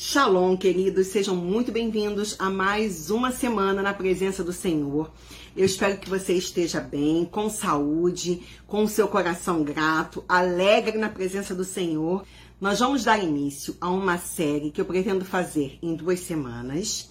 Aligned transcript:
Shalom, 0.00 0.56
queridos, 0.56 1.08
sejam 1.08 1.34
muito 1.34 1.72
bem-vindos 1.72 2.36
a 2.38 2.48
mais 2.48 3.10
uma 3.10 3.32
semana 3.32 3.82
na 3.82 3.92
presença 3.92 4.44
do 4.44 4.52
Senhor. 4.52 5.10
Eu 5.56 5.66
espero 5.66 5.98
que 5.98 6.08
você 6.08 6.34
esteja 6.34 6.80
bem, 6.80 7.24
com 7.24 7.50
saúde, 7.50 8.40
com 8.64 8.84
o 8.84 8.88
seu 8.88 9.08
coração 9.08 9.64
grato, 9.64 10.24
alegre 10.28 10.96
na 10.96 11.08
presença 11.08 11.52
do 11.52 11.64
Senhor. 11.64 12.24
Nós 12.60 12.78
vamos 12.78 13.02
dar 13.02 13.18
início 13.18 13.76
a 13.80 13.90
uma 13.90 14.18
série 14.18 14.70
que 14.70 14.80
eu 14.80 14.84
pretendo 14.84 15.24
fazer 15.24 15.80
em 15.82 15.96
duas 15.96 16.20
semanas 16.20 17.10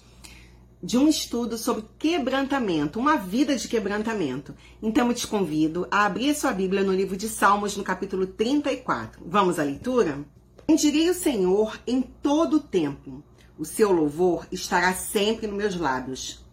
de 0.82 0.96
um 0.96 1.08
estudo 1.08 1.58
sobre 1.58 1.84
quebrantamento, 1.98 2.98
uma 2.98 3.18
vida 3.18 3.54
de 3.54 3.68
quebrantamento. 3.68 4.54
Então 4.82 5.08
eu 5.08 5.14
te 5.14 5.26
convido 5.26 5.86
a 5.90 6.06
abrir 6.06 6.34
sua 6.34 6.52
Bíblia 6.52 6.82
no 6.82 6.94
livro 6.94 7.18
de 7.18 7.28
Salmos, 7.28 7.76
no 7.76 7.84
capítulo 7.84 8.26
34. 8.26 9.20
Vamos 9.26 9.58
à 9.58 9.62
leitura? 9.62 10.24
Bendirei 10.70 11.08
o 11.08 11.14
Senhor 11.14 11.80
em 11.86 12.02
todo 12.02 12.58
o 12.58 12.60
tempo. 12.60 13.22
O 13.58 13.64
seu 13.64 13.90
louvor 13.90 14.46
estará 14.52 14.92
sempre 14.92 15.46
nos 15.46 15.56
meus 15.56 15.76
lábios. 15.76 16.44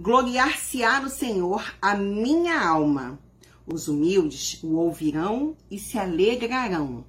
Gloriar-se-á 0.00 1.00
no 1.00 1.08
Senhor 1.08 1.72
a 1.80 1.94
minha 1.94 2.60
alma. 2.60 3.20
Os 3.64 3.86
humildes 3.86 4.58
o 4.64 4.74
ouvirão 4.74 5.56
e 5.70 5.78
se 5.78 5.96
alegrarão. 5.96 7.04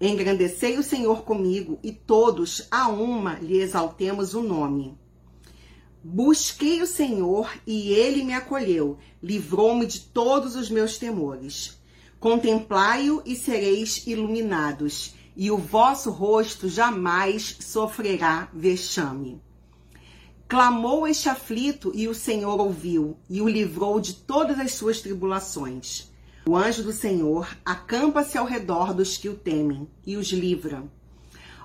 Engrandecei 0.00 0.78
o 0.78 0.84
Senhor 0.84 1.24
comigo 1.24 1.80
e 1.82 1.90
todos 1.90 2.68
a 2.70 2.86
uma 2.86 3.34
lhe 3.40 3.58
exaltemos 3.58 4.34
o 4.34 4.40
nome. 4.40 4.96
Busquei 6.00 6.80
o 6.80 6.86
Senhor 6.86 7.50
e 7.66 7.92
ele 7.92 8.22
me 8.22 8.34
acolheu, 8.34 8.98
livrou-me 9.20 9.84
de 9.84 9.98
todos 9.98 10.54
os 10.54 10.70
meus 10.70 10.96
temores. 10.96 11.76
Contemplai-o 12.20 13.20
e 13.26 13.34
sereis 13.34 14.06
iluminados 14.06 15.12
e 15.36 15.50
o 15.50 15.58
vosso 15.58 16.10
rosto 16.10 16.68
jamais 16.68 17.56
sofrerá 17.60 18.48
vexame. 18.52 19.40
Clamou 20.46 21.06
este 21.06 21.28
aflito 21.28 21.90
e 21.94 22.06
o 22.06 22.14
Senhor 22.14 22.60
ouviu 22.60 23.16
e 23.28 23.40
o 23.40 23.48
livrou 23.48 23.98
de 23.98 24.14
todas 24.14 24.58
as 24.60 24.72
suas 24.72 25.00
tribulações. 25.00 26.12
O 26.46 26.56
anjo 26.56 26.82
do 26.82 26.92
Senhor 26.92 27.48
acampa-se 27.64 28.36
ao 28.36 28.44
redor 28.44 28.92
dos 28.92 29.16
que 29.16 29.28
o 29.28 29.34
temem 29.34 29.88
e 30.06 30.16
os 30.16 30.30
livra. 30.30 30.84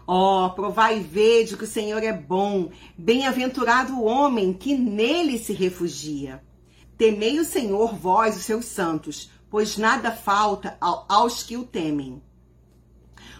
Oh, 0.07 0.49
provai 0.55 0.99
e 0.99 1.03
vede 1.03 1.55
que 1.55 1.65
o 1.65 1.67
Senhor 1.67 2.01
é 2.01 2.13
bom, 2.13 2.71
bem-aventurado 2.97 3.93
o 3.93 4.05
homem 4.05 4.53
que 4.53 4.73
nele 4.73 5.37
se 5.37 5.53
refugia. 5.53 6.41
Temei 6.97 7.39
o 7.39 7.45
Senhor, 7.45 7.95
vós, 7.95 8.35
os 8.35 8.43
seus 8.43 8.65
santos, 8.65 9.29
pois 9.49 9.77
nada 9.77 10.11
falta 10.11 10.77
aos 10.79 11.43
que 11.43 11.57
o 11.57 11.63
temem. 11.63 12.21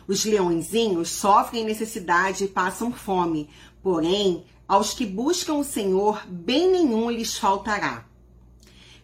Os 0.10 0.26
leõezinhos 0.26 1.12
sofrem 1.12 1.64
necessidade 1.64 2.44
e 2.44 2.48
passam 2.48 2.92
fome, 2.92 3.48
porém, 3.84 4.44
aos 4.68 4.92
que 4.92 5.06
buscam 5.06 5.54
o 5.54 5.64
Senhor, 5.64 6.26
bem 6.28 6.72
nenhum 6.72 7.12
lhes 7.12 7.38
faltará. 7.38 8.08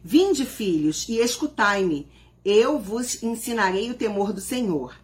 Vinde, 0.03 0.45
filhos, 0.45 1.08
e 1.08 1.20
escutai-me, 1.20 2.11
eu 2.44 2.80
vos 2.80 3.22
ensinarei 3.22 3.92
o 3.92 3.94
temor 3.94 4.33
do 4.33 4.42
Senhor. 4.42 4.95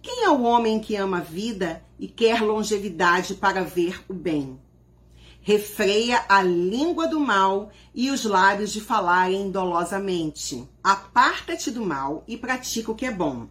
Quem 0.00 0.22
é 0.22 0.30
o 0.30 0.42
homem 0.42 0.78
que 0.78 0.94
ama 0.94 1.18
a 1.18 1.20
vida 1.22 1.84
e 1.98 2.06
quer 2.06 2.40
longevidade 2.42 3.34
para 3.34 3.64
ver 3.64 4.04
o 4.08 4.14
bem? 4.14 4.56
Refreia 5.40 6.24
a 6.28 6.44
língua 6.44 7.08
do 7.08 7.18
mal 7.18 7.72
e 7.92 8.08
os 8.08 8.24
lábios 8.24 8.70
de 8.70 8.80
falarem 8.80 9.50
dolosamente. 9.50 10.64
Aparta-te 10.80 11.72
do 11.72 11.84
mal 11.84 12.22
e 12.28 12.36
pratica 12.36 12.92
o 12.92 12.94
que 12.94 13.06
é 13.06 13.10
bom 13.10 13.48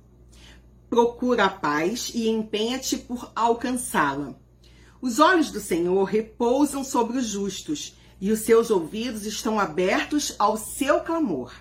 procura 0.90 1.46
a 1.46 1.50
paz 1.50 2.12
e 2.14 2.28
empenha-te 2.28 2.98
por 2.98 3.32
alcançá-la. 3.36 4.36
Os 5.02 5.20
olhos 5.20 5.52
do 5.52 5.60
Senhor 5.60 6.04
repousam 6.04 6.84
sobre 6.84 7.18
os 7.18 7.26
justos 7.26 7.96
e 8.20 8.32
os 8.32 8.40
seus 8.40 8.70
ouvidos 8.70 9.26
estão 9.26 9.60
abertos 9.60 10.36
ao 10.38 10.58
seu 10.58 11.02
clamor. 11.02 11.54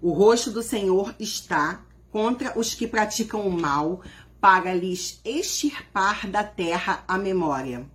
O 0.00 0.12
rosto 0.12 0.50
do 0.50 0.62
Senhor 0.62 1.14
está 1.18 1.84
contra 2.10 2.56
os 2.58 2.74
que 2.74 2.86
praticam 2.86 3.46
o 3.46 3.50
mal, 3.50 4.00
para 4.40 4.74
lhes 4.74 5.20
extirpar 5.24 6.30
da 6.30 6.44
terra 6.44 7.02
a 7.08 7.18
memória. 7.18 7.90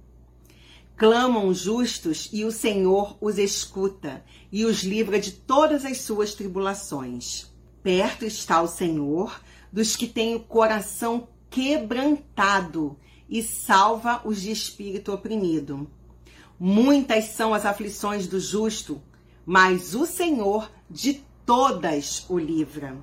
Clamam 0.97 1.53
justos 1.53 2.27
e 2.33 2.43
o 2.43 2.51
Senhor 2.51 3.15
os 3.21 3.37
escuta 3.37 4.25
e 4.51 4.65
os 4.65 4.83
livra 4.83 5.19
de 5.19 5.31
todas 5.31 5.85
as 5.85 6.01
suas 6.01 6.33
tribulações. 6.33 7.49
Perto 7.81 8.25
está 8.25 8.61
o 8.61 8.67
Senhor 8.67 9.39
dos 9.71 9.95
que 9.95 10.07
têm 10.07 10.35
o 10.35 10.39
coração 10.39 11.27
quebrantado 11.49 12.97
e 13.29 13.43
salva 13.43 14.21
os 14.25 14.41
de 14.41 14.51
espírito 14.51 15.13
oprimido. 15.13 15.89
Muitas 16.59 17.25
são 17.25 17.53
as 17.53 17.65
aflições 17.65 18.27
do 18.27 18.39
justo, 18.39 19.01
mas 19.45 19.95
o 19.95 20.05
Senhor 20.05 20.69
de 20.89 21.23
todas 21.45 22.25
o 22.29 22.37
livra. 22.37 22.97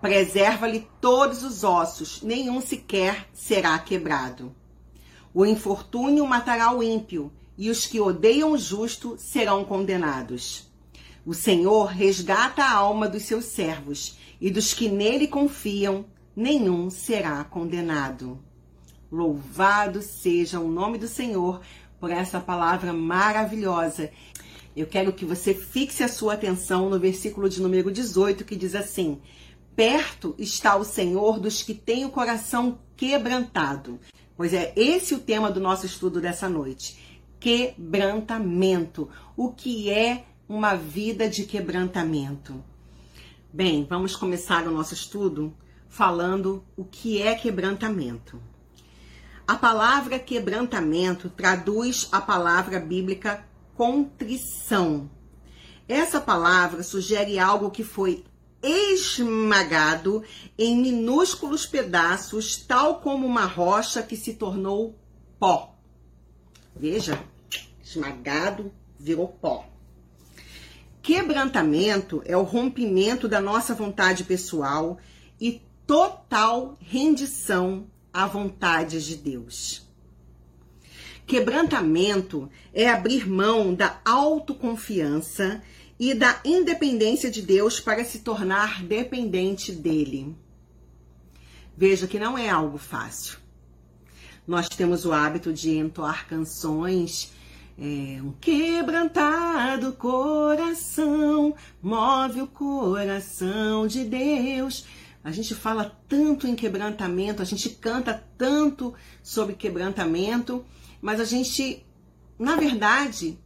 Preserva-lhe 0.00 0.88
todos 1.00 1.42
os 1.42 1.62
ossos, 1.62 2.22
nenhum 2.22 2.60
sequer 2.60 3.28
será 3.32 3.78
quebrado. 3.78 4.54
O 5.34 5.46
infortúnio 5.46 6.26
matará 6.26 6.74
o 6.74 6.82
ímpio, 6.82 7.32
e 7.56 7.70
os 7.70 7.86
que 7.86 8.00
odeiam 8.00 8.52
o 8.52 8.58
justo 8.58 9.16
serão 9.18 9.64
condenados. 9.64 10.71
O 11.24 11.32
Senhor 11.32 11.84
resgata 11.86 12.64
a 12.64 12.72
alma 12.72 13.08
dos 13.08 13.22
seus 13.22 13.44
servos 13.44 14.18
e 14.40 14.50
dos 14.50 14.74
que 14.74 14.88
nele 14.88 15.28
confiam, 15.28 16.04
nenhum 16.34 16.90
será 16.90 17.44
condenado. 17.44 18.40
Louvado 19.10 20.02
seja 20.02 20.58
o 20.58 20.68
nome 20.68 20.98
do 20.98 21.06
Senhor 21.06 21.60
por 22.00 22.10
essa 22.10 22.40
palavra 22.40 22.92
maravilhosa. 22.92 24.10
Eu 24.74 24.86
quero 24.86 25.12
que 25.12 25.24
você 25.24 25.54
fixe 25.54 26.02
a 26.02 26.08
sua 26.08 26.34
atenção 26.34 26.90
no 26.90 26.98
versículo 26.98 27.48
de 27.48 27.62
número 27.62 27.92
18, 27.92 28.44
que 28.44 28.56
diz 28.56 28.74
assim: 28.74 29.20
Perto 29.76 30.34
está 30.38 30.74
o 30.74 30.84
Senhor 30.84 31.38
dos 31.38 31.62
que 31.62 31.74
têm 31.74 32.04
o 32.04 32.10
coração 32.10 32.80
quebrantado. 32.96 34.00
Pois 34.36 34.52
é 34.52 34.72
esse 34.74 35.14
o 35.14 35.20
tema 35.20 35.52
do 35.52 35.60
nosso 35.60 35.86
estudo 35.86 36.20
dessa 36.20 36.48
noite. 36.48 37.20
Quebrantamento. 37.38 39.08
O 39.36 39.52
que 39.52 39.88
é 39.88 40.24
uma 40.52 40.74
vida 40.74 41.30
de 41.30 41.44
quebrantamento? 41.44 42.62
Bem, 43.50 43.86
vamos 43.88 44.14
começar 44.14 44.68
o 44.68 44.70
nosso 44.70 44.92
estudo 44.92 45.56
falando 45.88 46.62
o 46.76 46.84
que 46.84 47.22
é 47.22 47.34
quebrantamento. 47.34 48.38
A 49.46 49.56
palavra 49.56 50.18
quebrantamento 50.18 51.30
traduz 51.30 52.06
a 52.12 52.20
palavra 52.20 52.78
bíblica 52.78 53.48
contrição. 53.74 55.10
Essa 55.88 56.20
palavra 56.20 56.82
sugere 56.82 57.38
algo 57.38 57.70
que 57.70 57.82
foi 57.82 58.22
esmagado 58.62 60.22
em 60.58 60.76
minúsculos 60.76 61.64
pedaços, 61.64 62.58
tal 62.58 63.00
como 63.00 63.26
uma 63.26 63.46
rocha 63.46 64.02
que 64.02 64.18
se 64.18 64.34
tornou 64.34 64.98
pó. 65.38 65.74
Veja, 66.76 67.18
esmagado 67.82 68.70
virou 69.00 69.28
pó. 69.28 69.71
Quebrantamento 71.02 72.22
é 72.24 72.36
o 72.36 72.44
rompimento 72.44 73.26
da 73.28 73.40
nossa 73.40 73.74
vontade 73.74 74.22
pessoal 74.22 74.98
e 75.40 75.60
total 75.84 76.78
rendição 76.80 77.88
à 78.12 78.24
vontade 78.24 79.04
de 79.04 79.16
Deus. 79.16 79.84
Quebrantamento 81.26 82.48
é 82.72 82.88
abrir 82.88 83.28
mão 83.28 83.74
da 83.74 84.00
autoconfiança 84.04 85.60
e 85.98 86.14
da 86.14 86.40
independência 86.44 87.28
de 87.28 87.42
Deus 87.42 87.80
para 87.80 88.04
se 88.04 88.20
tornar 88.20 88.84
dependente 88.84 89.72
dele. 89.72 90.36
Veja 91.76 92.06
que 92.06 92.18
não 92.18 92.38
é 92.38 92.48
algo 92.48 92.78
fácil. 92.78 93.38
Nós 94.46 94.68
temos 94.68 95.04
o 95.04 95.12
hábito 95.12 95.52
de 95.52 95.76
entoar 95.76 96.28
canções 96.28 97.32
é 97.78 98.20
um 98.22 98.32
quebrantado 98.32 99.92
coração, 99.94 101.54
move 101.82 102.42
o 102.42 102.46
coração 102.46 103.86
de 103.86 104.04
Deus. 104.04 104.84
A 105.24 105.30
gente 105.30 105.54
fala 105.54 105.96
tanto 106.08 106.46
em 106.46 106.54
quebrantamento, 106.54 107.40
a 107.40 107.44
gente 107.44 107.70
canta 107.70 108.22
tanto 108.36 108.92
sobre 109.22 109.54
quebrantamento, 109.54 110.64
mas 111.00 111.18
a 111.18 111.24
gente, 111.24 111.84
na 112.38 112.56
verdade, 112.56 113.38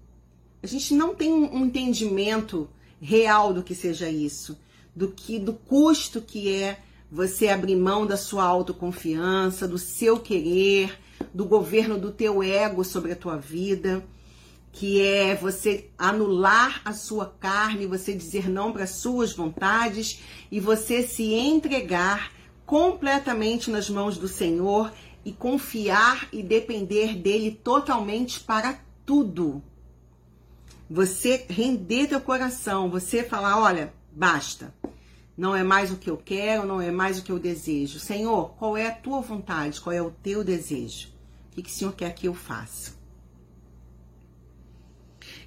a 0.62 0.67
gente 0.67 0.94
não 0.94 1.14
tem 1.14 1.32
um 1.32 1.64
entendimento 1.64 2.69
real 3.00 3.55
do 3.55 3.62
que 3.62 3.75
seja 3.75 4.08
isso, 4.08 4.58
do 4.94 5.08
que 5.08 5.38
do 5.38 5.52
custo 5.52 6.20
que 6.20 6.52
é 6.52 6.81
você 7.12 7.49
abrir 7.49 7.76
mão 7.76 8.05
da 8.05 8.17
sua 8.17 8.44
autoconfiança, 8.44 9.69
do 9.69 9.78
seu 9.78 10.19
querer, 10.19 10.99
do 11.32 11.44
governo 11.44 11.96
do 11.96 12.11
teu 12.11 12.43
ego 12.43 12.82
sobre 12.82 13.12
a 13.12 13.17
tua 13.17 13.37
vida 13.37 14.05
que 14.76 15.00
é 15.00 15.34
você 15.34 15.88
anular 15.96 16.82
a 16.84 16.93
sua 16.93 17.25
carne, 17.40 17.87
você 17.87 18.14
dizer 18.14 18.46
não 18.46 18.73
para 18.75 18.87
suas 18.87 19.32
vontades 19.32 20.20
e 20.52 20.61
você 20.61 21.02
se 21.02 21.32
entregar 21.32 22.31
completamente 22.67 23.70
nas 23.70 23.88
mãos 23.88 24.19
do 24.19 24.28
Senhor 24.28 24.93
e 25.25 25.32
confiar 25.32 26.28
e 26.31 26.43
depender 26.43 27.17
dele 27.17 27.52
totalmente 27.52 28.40
para 28.40 28.78
tudo. 29.06 29.62
Você 30.90 31.46
render 31.49 32.08
teu 32.08 32.20
coração, 32.20 32.90
você 32.90 33.25
falar, 33.25 33.58
olha, 33.58 33.94
basta. 34.12 34.75
Não 35.34 35.56
é 35.56 35.62
mais 35.62 35.90
o 35.90 35.96
que 35.96 36.11
eu 36.11 36.19
quero, 36.19 36.67
não 36.67 36.82
é 36.82 36.90
mais 36.90 37.19
o 37.19 37.23
que 37.23 37.32
eu 37.32 37.38
desejo. 37.38 37.99
Senhor, 37.99 38.50
qual 38.58 38.76
é 38.76 38.88
a 38.88 38.94
tua 38.94 39.23
vontade? 39.23 39.81
Qual 39.81 39.94
é 39.94 40.02
o 40.02 40.11
teu 40.11 40.44
desejo? 40.44 41.08
O 41.50 41.55
que, 41.55 41.62
que 41.62 41.70
o 41.70 41.73
Senhor 41.73 41.94
quer 41.94 42.14
que 42.14 42.28
eu 42.28 42.34
faça? 42.34 42.96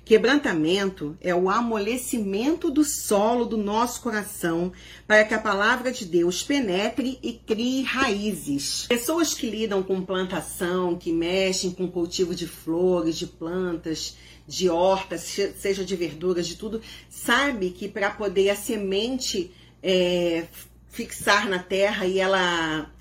Quebrantamento 0.10 1.16
é 1.22 1.36
o 1.36 1.52
amolecimento 1.52 2.72
do 2.72 2.84
solo 2.84 3.46
do 3.46 3.56
nosso 3.56 4.02
coração 4.02 4.72
para 5.06 5.24
que 5.24 5.36
a 5.36 5.40
palavra 5.40 5.92
de 5.92 6.04
Deus 6.04 6.42
penetre 6.42 7.20
e 7.22 7.34
crie 7.34 7.84
raízes. 7.84 8.88
Pessoas 8.88 9.36
que 9.36 9.48
lidam 9.48 9.84
com 9.84 10.02
plantação, 10.02 10.96
que 10.96 11.14
mexem 11.14 11.70
com 11.70 11.88
cultivo 11.88 12.34
de 12.34 12.48
flores, 12.48 13.20
de 13.20 13.28
plantas, 13.28 14.18
de 14.48 14.68
hortas, 14.68 15.22
seja 15.60 15.86
de 15.86 15.96
verduras, 15.96 16.48
de 16.48 16.56
tudo, 16.56 16.82
sabe 17.08 17.70
que 17.70 17.88
para 17.88 18.10
poder 18.10 18.50
a 18.50 18.56
semente 18.56 19.52
é, 19.84 20.48
fixar 20.88 21.48
na 21.48 21.60
terra 21.60 22.08
e 22.08 22.18
ela 22.18 22.92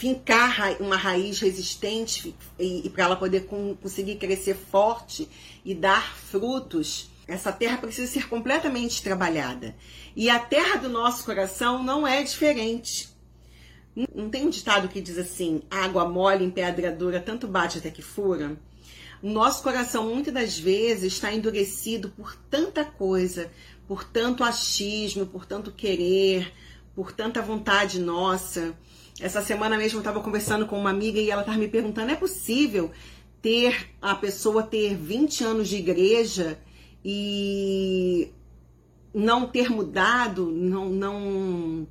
fincar 0.00 0.80
uma 0.80 0.96
raiz 0.96 1.40
resistente 1.40 2.34
e, 2.58 2.86
e 2.86 2.88
para 2.88 3.04
ela 3.04 3.16
poder 3.16 3.44
com, 3.44 3.76
conseguir 3.76 4.16
crescer 4.16 4.56
forte 4.56 5.28
e 5.62 5.74
dar 5.74 6.16
frutos, 6.16 7.10
essa 7.28 7.52
terra 7.52 7.76
precisa 7.76 8.10
ser 8.10 8.26
completamente 8.26 9.02
trabalhada. 9.02 9.76
E 10.16 10.30
a 10.30 10.38
terra 10.38 10.76
do 10.76 10.88
nosso 10.88 11.22
coração 11.22 11.82
não 11.82 12.06
é 12.06 12.22
diferente. 12.22 13.10
Não 14.14 14.30
tem 14.30 14.46
um 14.46 14.48
ditado 14.48 14.88
que 14.88 15.02
diz 15.02 15.18
assim: 15.18 15.60
água 15.70 16.08
mole 16.08 16.46
em 16.46 16.50
pedra 16.50 16.90
dura, 16.90 17.20
tanto 17.20 17.46
bate 17.46 17.76
até 17.76 17.90
que 17.90 18.00
fura? 18.00 18.56
Nosso 19.22 19.62
coração, 19.62 20.08
muitas 20.08 20.32
das 20.32 20.58
vezes, 20.58 21.12
está 21.12 21.30
endurecido 21.30 22.08
por 22.08 22.34
tanta 22.48 22.86
coisa, 22.86 23.52
por 23.86 24.02
tanto 24.02 24.42
achismo, 24.42 25.26
por 25.26 25.44
tanto 25.44 25.70
querer, 25.70 26.50
por 26.94 27.12
tanta 27.12 27.42
vontade 27.42 28.00
nossa. 28.00 28.74
Essa 29.20 29.42
semana 29.42 29.76
mesmo 29.76 29.98
eu 29.98 30.00
estava 30.00 30.20
conversando 30.20 30.66
com 30.66 30.78
uma 30.78 30.88
amiga 30.88 31.20
e 31.20 31.30
ela 31.30 31.42
estava 31.42 31.58
me 31.58 31.68
perguntando: 31.68 32.10
é 32.10 32.16
possível 32.16 32.90
ter 33.42 33.90
a 34.00 34.14
pessoa 34.14 34.62
ter 34.62 34.96
20 34.96 35.44
anos 35.44 35.68
de 35.68 35.76
igreja 35.76 36.58
e 37.04 38.30
não 39.12 39.46
ter 39.46 39.68
mudado, 39.68 40.50
não, 40.50 40.88
não 40.88 41.86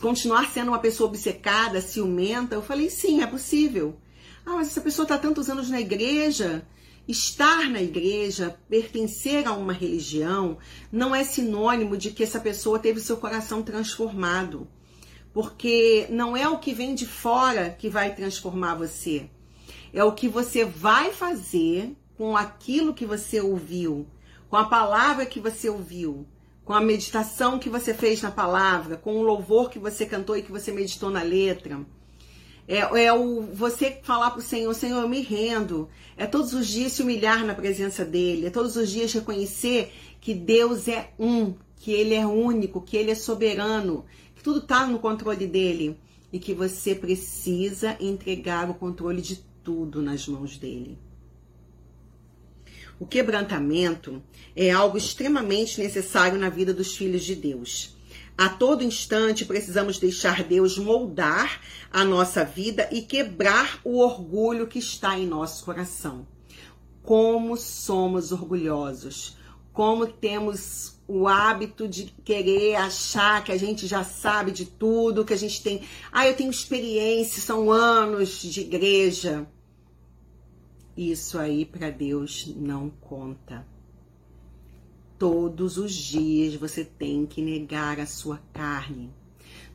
continuar 0.00 0.48
sendo 0.50 0.68
uma 0.68 0.78
pessoa 0.78 1.08
obcecada, 1.08 1.80
ciumenta? 1.80 2.54
Eu 2.54 2.62
falei: 2.62 2.88
sim, 2.88 3.20
é 3.20 3.26
possível. 3.26 3.96
Ah, 4.46 4.54
mas 4.54 4.68
essa 4.68 4.80
pessoa 4.80 5.04
está 5.04 5.18
tantos 5.18 5.50
anos 5.50 5.68
na 5.68 5.80
igreja. 5.80 6.66
Estar 7.06 7.70
na 7.70 7.80
igreja, 7.80 8.58
pertencer 8.68 9.48
a 9.48 9.54
uma 9.54 9.72
religião, 9.72 10.58
não 10.92 11.14
é 11.14 11.24
sinônimo 11.24 11.96
de 11.96 12.10
que 12.10 12.22
essa 12.22 12.38
pessoa 12.38 12.78
teve 12.78 13.00
seu 13.00 13.16
coração 13.16 13.62
transformado. 13.62 14.68
Porque 15.38 16.08
não 16.10 16.36
é 16.36 16.48
o 16.48 16.58
que 16.58 16.74
vem 16.74 16.96
de 16.96 17.06
fora 17.06 17.70
que 17.70 17.88
vai 17.88 18.12
transformar 18.12 18.74
você. 18.74 19.30
É 19.94 20.02
o 20.02 20.10
que 20.10 20.26
você 20.26 20.64
vai 20.64 21.12
fazer 21.12 21.94
com 22.16 22.36
aquilo 22.36 22.92
que 22.92 23.06
você 23.06 23.40
ouviu, 23.40 24.04
com 24.50 24.56
a 24.56 24.64
palavra 24.64 25.24
que 25.24 25.38
você 25.38 25.68
ouviu, 25.68 26.26
com 26.64 26.72
a 26.72 26.80
meditação 26.80 27.56
que 27.56 27.70
você 27.70 27.94
fez 27.94 28.20
na 28.20 28.32
palavra, 28.32 28.96
com 28.96 29.16
o 29.16 29.22
louvor 29.22 29.70
que 29.70 29.78
você 29.78 30.04
cantou 30.04 30.36
e 30.36 30.42
que 30.42 30.50
você 30.50 30.72
meditou 30.72 31.08
na 31.08 31.22
letra. 31.22 31.86
É, 32.66 33.04
é 33.04 33.12
o 33.12 33.42
você 33.42 34.00
falar 34.02 34.32
para 34.32 34.40
o 34.40 34.42
Senhor, 34.42 34.74
Senhor, 34.74 35.02
eu 35.02 35.08
me 35.08 35.20
rendo. 35.20 35.88
É 36.16 36.26
todos 36.26 36.52
os 36.52 36.66
dias 36.66 36.94
se 36.94 37.02
humilhar 37.02 37.46
na 37.46 37.54
presença 37.54 38.04
dele. 38.04 38.48
É 38.48 38.50
todos 38.50 38.76
os 38.76 38.90
dias 38.90 39.12
reconhecer 39.12 39.92
que 40.20 40.34
Deus 40.34 40.88
é 40.88 41.12
um, 41.16 41.54
que 41.88 41.92
ele 41.94 42.12
é 42.12 42.26
único, 42.26 42.82
que 42.82 42.98
ele 42.98 43.10
é 43.10 43.14
soberano, 43.14 44.04
que 44.36 44.42
tudo 44.42 44.58
está 44.58 44.86
no 44.86 44.98
controle 44.98 45.46
dele 45.46 45.98
e 46.30 46.38
que 46.38 46.52
você 46.52 46.94
precisa 46.94 47.96
entregar 47.98 48.68
o 48.68 48.74
controle 48.74 49.22
de 49.22 49.42
tudo 49.64 50.02
nas 50.02 50.28
mãos 50.28 50.58
dele. 50.58 50.98
O 53.00 53.06
quebrantamento 53.06 54.22
é 54.54 54.70
algo 54.70 54.98
extremamente 54.98 55.80
necessário 55.80 56.38
na 56.38 56.50
vida 56.50 56.74
dos 56.74 56.94
filhos 56.94 57.24
de 57.24 57.34
Deus. 57.34 57.96
A 58.36 58.50
todo 58.50 58.84
instante 58.84 59.46
precisamos 59.46 59.98
deixar 59.98 60.44
Deus 60.44 60.76
moldar 60.76 61.58
a 61.90 62.04
nossa 62.04 62.44
vida 62.44 62.86
e 62.92 63.00
quebrar 63.00 63.80
o 63.82 64.00
orgulho 64.00 64.66
que 64.66 64.78
está 64.78 65.18
em 65.18 65.26
nosso 65.26 65.64
coração. 65.64 66.28
Como 67.02 67.56
somos 67.56 68.30
orgulhosos, 68.30 69.38
como 69.72 70.06
temos 70.06 70.97
o 71.08 71.26
hábito 71.26 71.88
de 71.88 72.04
querer 72.22 72.76
achar 72.76 73.42
que 73.42 73.50
a 73.50 73.56
gente 73.56 73.86
já 73.86 74.04
sabe 74.04 74.52
de 74.52 74.66
tudo, 74.66 75.24
que 75.24 75.32
a 75.32 75.38
gente 75.38 75.62
tem. 75.62 75.80
Ah, 76.12 76.28
eu 76.28 76.36
tenho 76.36 76.50
experiência, 76.50 77.40
são 77.40 77.72
anos 77.72 78.42
de 78.42 78.60
igreja. 78.60 79.48
Isso 80.94 81.38
aí 81.38 81.64
para 81.64 81.88
Deus 81.88 82.52
não 82.54 82.90
conta. 82.90 83.66
Todos 85.18 85.78
os 85.78 85.94
dias 85.94 86.54
você 86.56 86.84
tem 86.84 87.24
que 87.24 87.40
negar 87.40 87.98
a 87.98 88.06
sua 88.06 88.38
carne. 88.52 89.10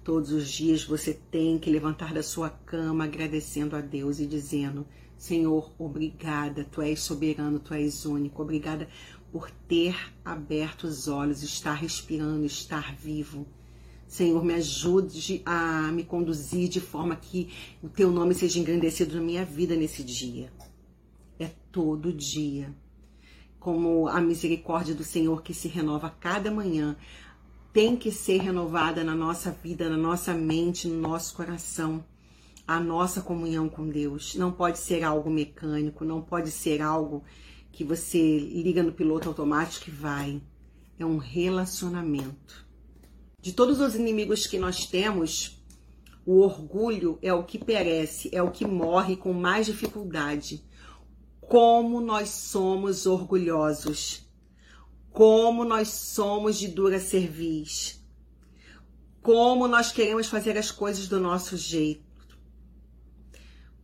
Todos 0.03 0.31
os 0.31 0.47
dias 0.47 0.83
você 0.83 1.13
tem 1.31 1.57
que 1.57 1.71
levantar 1.71 2.13
da 2.13 2.21
sua 2.21 2.49
cama 2.49 3.05
agradecendo 3.05 3.75
a 3.75 3.81
Deus 3.81 4.19
e 4.19 4.27
dizendo: 4.27 4.85
Senhor, 5.17 5.73
obrigada, 5.79 6.63
tu 6.63 6.81
és 6.81 7.01
soberano, 7.01 7.57
tu 7.57 7.73
és 7.73 8.05
único. 8.05 8.41
Obrigada 8.41 8.87
por 9.33 9.49
ter 9.49 10.13
aberto 10.23 10.83
os 10.83 11.07
olhos, 11.07 11.41
estar 11.41 11.73
respirando, 11.73 12.45
estar 12.45 12.95
vivo. 12.95 13.47
Senhor, 14.07 14.45
me 14.45 14.53
ajude 14.53 15.41
a 15.43 15.91
me 15.91 16.03
conduzir 16.03 16.69
de 16.69 16.79
forma 16.79 17.15
que 17.15 17.51
o 17.81 17.89
teu 17.89 18.11
nome 18.11 18.35
seja 18.35 18.59
engrandecido 18.59 19.15
na 19.15 19.21
minha 19.21 19.43
vida 19.43 19.75
nesse 19.75 20.03
dia. 20.03 20.53
É 21.39 21.49
todo 21.71 22.13
dia 22.13 22.75
como 23.59 24.07
a 24.07 24.21
misericórdia 24.21 24.93
do 24.93 25.03
Senhor 25.03 25.41
que 25.41 25.53
se 25.53 25.67
renova 25.67 26.11
cada 26.11 26.51
manhã, 26.51 26.95
tem 27.71 27.95
que 27.95 28.11
ser 28.11 28.39
renovada 28.39 29.03
na 29.03 29.15
nossa 29.15 29.49
vida, 29.49 29.89
na 29.89 29.97
nossa 29.97 30.33
mente, 30.33 30.87
no 30.87 31.01
nosso 31.01 31.33
coração. 31.33 32.05
A 32.67 32.79
nossa 32.79 33.21
comunhão 33.21 33.67
com 33.67 33.89
Deus 33.89 34.35
não 34.35 34.51
pode 34.51 34.77
ser 34.77 35.01
algo 35.03 35.29
mecânico, 35.31 36.05
não 36.05 36.21
pode 36.21 36.51
ser 36.51 36.81
algo 36.83 37.23
que 37.73 37.83
você 37.83 38.37
liga 38.39 38.81
no 38.81 38.93
piloto 38.93 39.27
automático 39.27 39.89
e 39.89 39.91
vai. 39.91 40.41
É 40.97 41.05
um 41.05 41.17
relacionamento. 41.17 42.65
De 43.41 43.51
todos 43.51 43.81
os 43.81 43.95
inimigos 43.95 44.47
que 44.47 44.57
nós 44.57 44.85
temos, 44.85 45.61
o 46.25 46.39
orgulho 46.39 47.19
é 47.21 47.33
o 47.33 47.43
que 47.43 47.57
perece, 47.57 48.29
é 48.31 48.41
o 48.41 48.51
que 48.51 48.65
morre 48.65 49.17
com 49.17 49.33
mais 49.33 49.65
dificuldade 49.65 50.63
como 51.47 52.01
nós 52.01 52.29
somos 52.29 53.05
orgulhosos, 53.05 54.27
como 55.11 55.63
nós 55.63 55.89
somos 55.89 56.57
de 56.57 56.67
dura 56.67 56.99
cerviz, 56.99 58.01
como 59.21 59.67
nós 59.67 59.91
queremos 59.91 60.27
fazer 60.27 60.57
as 60.57 60.71
coisas 60.71 61.07
do 61.07 61.19
nosso 61.19 61.55
jeito, 61.57 62.03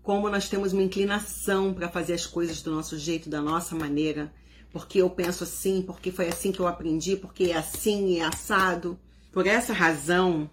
como 0.10 0.28
nós 0.28 0.50
temos 0.50 0.74
uma 0.74 0.82
inclinação 0.82 1.72
para 1.72 1.88
fazer 1.88 2.14
as 2.14 2.26
coisas 2.26 2.64
do 2.64 2.72
nosso 2.72 2.98
jeito, 2.98 3.30
da 3.30 3.44
nossa 3.44 3.76
maneira, 3.76 4.34
porque 4.72 5.00
eu 5.00 5.08
penso 5.08 5.44
assim, 5.44 5.84
porque 5.84 6.12
foi 6.12 6.28
assim 6.30 6.52
que 6.52 6.60
eu 6.60 6.66
aprendi, 6.66 7.16
porque 7.16 7.52
é 7.52 7.58
assim 7.58 8.08
e 8.08 8.18
é 8.18 8.24
assado. 8.24 9.00
Por 9.32 9.46
essa 9.46 9.72
razão, 9.72 10.50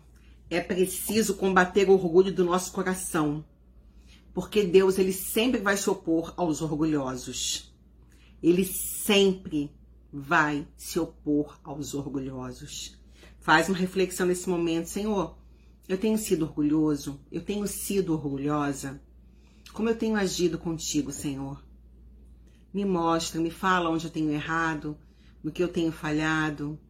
é 0.51 0.61
preciso 0.61 1.37
combater 1.37 1.89
o 1.89 1.95
orgulho 1.95 2.31
do 2.35 2.45
nosso 2.45 2.71
coração 2.71 3.43
porque 4.35 4.63
Deus 4.63 4.99
ele 4.99 5.15
sempre 5.15 5.59
vai 5.59 5.79
se 5.79 5.89
opor 5.89 6.35
aos 6.37 6.61
orgulhosos. 6.61 7.75
Ele 8.43 8.67
sempre 8.67 9.75
vai 10.13 10.69
se 10.77 11.01
opor 11.01 11.59
aos 11.65 11.95
orgulhosos. 11.95 12.99
Faz 13.41 13.71
uma 13.71 13.79
reflexão 13.79 14.27
nesse 14.27 14.51
momento, 14.51 14.91
Senhor. 14.91 15.39
Eu 15.89 15.97
tenho 15.97 16.19
sido 16.19 16.43
orgulhoso, 16.43 17.19
eu 17.33 17.41
tenho 17.41 17.67
sido 17.67 18.13
orgulhosa. 18.13 19.01
Como 19.77 19.91
eu 19.91 19.95
tenho 19.95 20.17
agido 20.17 20.57
contigo, 20.57 21.13
Senhor? 21.13 21.63
Me 22.73 22.83
mostra, 22.83 23.39
me 23.39 23.51
fala 23.51 23.91
onde 23.91 24.07
eu 24.07 24.11
tenho 24.11 24.31
errado, 24.31 24.97
no 25.45 25.53
que 25.53 25.63
eu 25.63 25.69
tenho 25.69 25.93
falhado, 25.93 26.81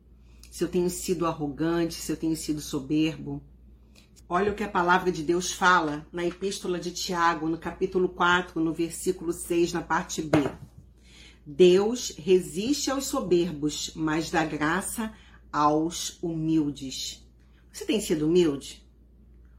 se 0.52 0.62
eu 0.62 0.68
tenho 0.68 0.88
sido 0.88 1.26
arrogante, 1.26 1.94
se 1.94 2.12
eu 2.12 2.16
tenho 2.16 2.36
sido 2.36 2.60
soberbo. 2.60 3.42
Olha 4.28 4.52
o 4.52 4.54
que 4.54 4.62
a 4.62 4.68
palavra 4.68 5.10
de 5.10 5.24
Deus 5.24 5.50
fala 5.50 6.06
na 6.12 6.24
Epístola 6.24 6.78
de 6.78 6.92
Tiago, 6.92 7.48
no 7.48 7.58
capítulo 7.58 8.08
4, 8.08 8.60
no 8.60 8.72
versículo 8.72 9.32
6, 9.32 9.72
na 9.72 9.82
parte 9.82 10.22
B. 10.22 10.38
Deus 11.44 12.14
resiste 12.16 12.88
aos 12.88 13.06
soberbos, 13.06 13.90
mas 13.96 14.30
dá 14.30 14.44
graça 14.44 15.12
aos 15.52 16.22
humildes. 16.22 17.28
Você 17.72 17.84
tem 17.84 18.00
sido 18.00 18.28
humilde? 18.28 18.88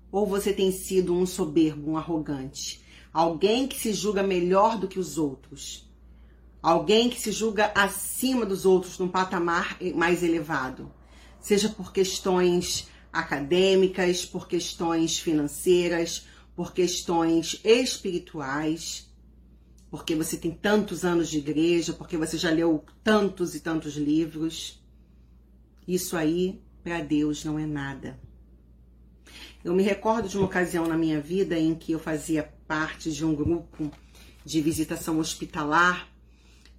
Ou 0.10 0.26
você 0.26 0.54
tem 0.54 0.72
sido 0.72 1.14
um 1.14 1.26
soberbo, 1.26 1.92
um 1.92 1.98
arrogante? 1.98 2.87
Alguém 3.18 3.68
que 3.68 3.80
se 3.80 3.94
julga 3.94 4.22
melhor 4.22 4.78
do 4.78 4.88
que 4.88 5.00
os 5.00 5.18
outros? 5.18 5.92
Alguém 6.62 7.10
que 7.10 7.20
se 7.20 7.32
julga 7.32 7.72
acima 7.74 8.46
dos 8.46 8.64
outros 8.64 9.00
num 9.00 9.08
patamar 9.08 9.76
mais 9.96 10.22
elevado? 10.22 10.94
Seja 11.40 11.68
por 11.68 11.92
questões 11.92 12.88
acadêmicas, 13.12 14.24
por 14.24 14.48
questões 14.48 15.18
financeiras, 15.18 16.28
por 16.56 16.72
questões 16.72 17.60
espirituais, 17.64 19.12
porque 19.90 20.14
você 20.14 20.38
tem 20.38 20.52
tantos 20.52 21.04
anos 21.04 21.28
de 21.28 21.40
igreja, 21.40 21.94
porque 21.94 22.18
você 22.18 22.38
já 22.38 22.52
leu 22.52 22.86
tantos 23.04 23.56
e 23.56 23.62
tantos 23.62 23.96
livros. 23.96 24.80
Isso 25.88 26.16
aí, 26.16 26.62
para 26.84 27.02
Deus, 27.02 27.44
não 27.44 27.58
é 27.58 27.66
nada. 27.66 28.20
Eu 29.66 29.74
me 29.74 29.82
recordo 29.82 30.30
de 30.30 30.38
uma 30.38 30.46
ocasião 30.46 30.86
na 30.86 30.96
minha 30.96 31.20
vida 31.20 31.58
em 31.58 31.74
que 31.74 31.94
eu 31.94 32.00
fazia 32.00 32.56
parte 32.68 33.12
de 33.12 33.26
um 33.26 33.34
grupo 33.34 33.92
de 34.44 34.62
visitação 34.62 35.20
hospitalar 35.20 36.08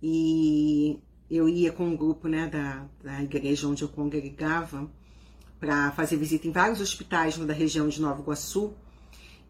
e 0.03 0.99
eu 1.31 1.49
ia 1.49 1.73
com 1.73 1.87
um 1.87 1.97
grupo 1.97 2.29
né, 2.29 2.47
da, 2.47 2.87
da 3.03 3.23
igreja 3.23 3.69
onde 3.69 3.83
eu 3.83 3.89
congregava 3.89 4.91
para 5.61 5.91
fazer 5.93 6.17
visita 6.17 6.47
em 6.47 6.53
vários 6.53 6.81
hospitais 6.81 7.37
da 7.37 7.53
região 7.53 7.89
de 7.89 8.01
Nova 8.01 8.21
Iguaçu. 8.21 8.73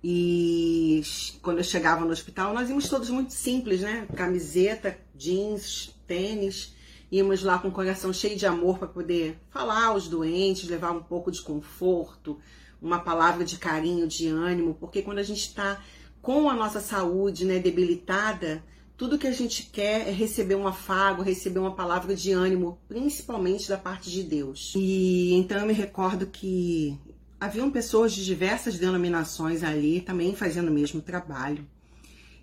E 0.02 1.02
quando 1.42 1.58
eu 1.58 1.64
chegava 1.64 2.04
no 2.04 2.12
hospital, 2.12 2.54
nós 2.54 2.68
íamos 2.68 2.88
todos 2.88 3.10
muito 3.10 3.32
simples, 3.32 3.80
né? 3.80 4.06
Camiseta, 4.16 4.96
jeans, 5.14 5.94
tênis. 6.06 6.74
Íamos 7.10 7.42
lá 7.42 7.58
com 7.58 7.68
o 7.68 7.72
coração 7.72 8.12
cheio 8.12 8.36
de 8.36 8.46
amor 8.46 8.78
para 8.78 8.88
poder 8.88 9.38
falar 9.50 9.86
aos 9.86 10.08
doentes, 10.08 10.68
levar 10.68 10.92
um 10.92 11.02
pouco 11.02 11.30
de 11.30 11.42
conforto, 11.42 12.38
uma 12.80 13.00
palavra 13.00 13.44
de 13.44 13.58
carinho, 13.58 14.06
de 14.06 14.28
ânimo, 14.28 14.74
porque 14.74 15.02
quando 15.02 15.18
a 15.18 15.22
gente 15.22 15.40
está 15.40 15.82
com 16.28 16.50
a 16.50 16.54
nossa 16.54 16.78
saúde 16.78 17.46
né, 17.46 17.58
debilitada, 17.58 18.62
tudo 18.98 19.16
que 19.16 19.26
a 19.26 19.32
gente 19.32 19.62
quer 19.72 20.06
é 20.06 20.10
receber 20.10 20.56
um 20.56 20.68
afago, 20.68 21.22
receber 21.22 21.58
uma 21.58 21.74
palavra 21.74 22.14
de 22.14 22.32
ânimo, 22.32 22.78
principalmente 22.86 23.66
da 23.66 23.78
parte 23.78 24.10
de 24.10 24.22
Deus. 24.22 24.74
E 24.76 25.32
então 25.32 25.58
eu 25.58 25.66
me 25.66 25.72
recordo 25.72 26.26
que 26.26 26.98
haviam 27.40 27.70
pessoas 27.70 28.12
de 28.12 28.26
diversas 28.26 28.78
denominações 28.78 29.62
ali 29.62 30.02
também 30.02 30.36
fazendo 30.36 30.68
o 30.68 30.70
mesmo 30.70 31.00
trabalho. 31.00 31.66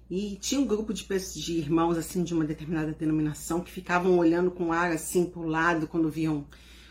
E 0.10 0.36
tinha 0.42 0.60
um 0.60 0.66
grupo 0.66 0.92
de, 0.92 1.06
de 1.36 1.54
irmãos 1.54 1.96
assim 1.96 2.24
de 2.24 2.34
uma 2.34 2.44
determinada 2.44 2.92
denominação 2.92 3.62
que 3.62 3.70
ficavam 3.72 4.18
olhando 4.18 4.50
com 4.50 4.74
ar 4.74 4.92
assim 4.92 5.26
para 5.26 5.42
o 5.42 5.48
lado 5.48 5.88
quando 5.88 6.10
viam 6.10 6.48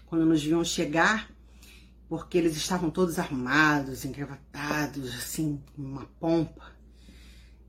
quando 0.06 0.24
nos 0.24 0.40
viam 0.40 0.62
chegar 0.62 1.28
porque 2.08 2.38
eles 2.38 2.56
estavam 2.56 2.90
todos 2.90 3.18
armados, 3.18 4.04
engravatados, 4.04 5.12
assim, 5.16 5.60
uma 5.76 6.06
pompa. 6.20 6.73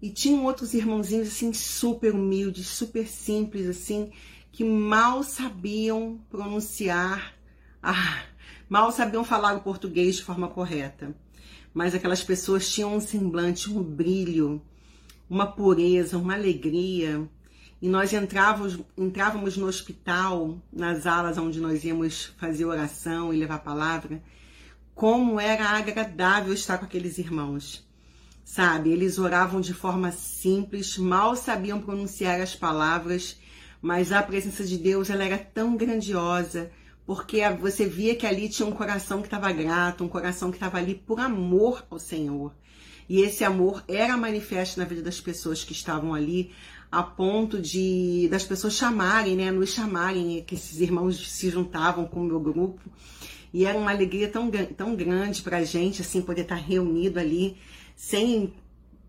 E 0.02 0.10
tinham 0.10 0.46
outros 0.46 0.74
irmãozinhos, 0.74 1.30
assim, 1.30 1.54
super 1.54 2.14
humildes, 2.14 2.68
super 2.68 3.08
simples, 3.08 3.68
assim, 3.68 4.12
que 4.52 4.64
mal 4.64 5.24
sabiam 5.24 6.20
pronunciar, 6.30 7.34
ah, 7.82 8.24
mal 8.70 8.92
sabiam 8.92 9.24
falar 9.24 9.56
o 9.56 9.62
português 9.62 10.16
de 10.16 10.24
forma 10.24 10.48
correta. 10.48 11.16
Mas 11.74 11.94
aquelas 11.94 12.24
pessoas 12.24 12.70
tinham 12.70 12.96
um 12.96 13.02
semblante, 13.02 13.70
um 13.70 13.84
brilho, 13.84 14.62
uma 15.30 15.46
pureza, 15.46 16.18
uma 16.18 16.34
alegria. 16.34 17.28
E 17.82 17.90
nós 17.90 18.14
entrávamos, 18.14 18.80
entrávamos 18.98 19.58
no 19.58 19.68
hospital, 19.68 20.58
nas 20.72 21.06
alas 21.06 21.38
onde 21.38 21.60
nós 21.60 21.84
íamos 21.84 22.34
fazer 22.38 22.66
oração 22.66 23.34
e 23.34 23.38
levar 23.38 23.56
a 23.56 23.60
palavra, 23.60 24.24
como 24.94 25.40
era 25.40 25.70
agradável 25.70 26.54
estar 26.54 26.78
com 26.78 26.86
aqueles 26.86 27.18
irmãos. 27.18 27.85
Sabe, 28.46 28.92
eles 28.92 29.18
oravam 29.18 29.60
de 29.60 29.74
forma 29.74 30.12
simples, 30.12 31.00
mal 31.00 31.36
sabiam 31.36 31.82
pronunciar 31.82 32.40
as 32.40 32.56
palavras, 32.56 33.38
mas 33.82 34.12
a 34.12 34.22
presença 34.22 34.64
de 34.64 34.78
Deus 34.78 35.10
ela 35.10 35.24
era 35.24 35.38
tão 35.38 35.75
grandiosa, 35.75 36.72
porque 37.08 37.42
você 37.60 37.88
via 37.88 38.16
que 38.16 38.25
ali 38.25 38.48
tinha 38.48 38.68
um 38.68 38.72
coração 38.72 39.20
que 39.22 39.28
estava 39.28 39.52
grato, 39.52 40.04
um 40.04 40.08
coração 40.08 40.52
que 40.52 40.58
estava 40.58 40.78
ali 40.78 40.94
por 40.94 41.20
amor 41.20 41.84
ao 41.90 41.98
Senhor. 41.98 42.54
E 43.10 43.22
esse 43.22 43.44
amor 43.44 43.84
era 43.88 44.16
manifesto 44.16 44.80
na 44.80 44.86
vida 44.86 45.02
das 45.02 45.20
pessoas 45.20 45.64
que 45.64 45.74
estavam 45.74 46.14
ali, 46.14 46.52
a 46.92 47.02
ponto 47.02 47.60
de 47.60 48.28
das 48.30 48.44
pessoas 48.44 48.75
chamarem, 48.75 49.36
né, 49.36 49.52
nos 49.52 49.72
chamarem, 49.72 50.44
que 50.44 50.54
esses 50.54 50.80
irmãos 50.80 51.32
se 51.32 51.50
juntavam 51.50 52.06
com 52.06 52.22
o 52.22 52.25
meu 52.25 52.40
grupo 52.40 52.80
e 53.56 53.64
era 53.64 53.78
uma 53.78 53.92
alegria 53.92 54.28
tão, 54.28 54.52
tão 54.52 54.98
grande 54.98 55.42
para 55.42 55.60
a 55.60 55.64
gente, 55.64 56.02
assim, 56.02 56.22
poder 56.22 56.42
estar 56.42 56.56
reunido 56.56 57.20
ali, 57.20 57.56
sem 57.96 58.54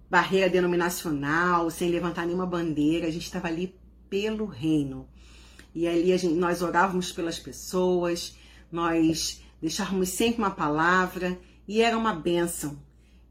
barreira 0.09 0.49
denominacional, 0.49 1.71
sem 1.71 1.91
levantar 1.91 2.27
nenhuma 2.27 2.47
bandeira. 2.47 3.07
A 3.07 3.11
gente 3.11 3.25
estava 3.25 3.49
ali 3.49 3.75
pelo 4.09 4.47
reino. 4.47 5.09
E 5.75 5.87
ali 5.87 6.17
gente, 6.17 6.35
nós 6.35 6.63
orávamos 6.63 7.13
pelas 7.13 7.39
pessoas, 7.39 8.37
nós 8.71 9.43
deixávamos 9.61 10.09
sempre 10.11 10.39
uma 10.39 10.51
palavra 10.51 11.39
e 11.69 11.83
era 11.83 11.99
uma 11.99 12.15
bênção. 12.15 12.79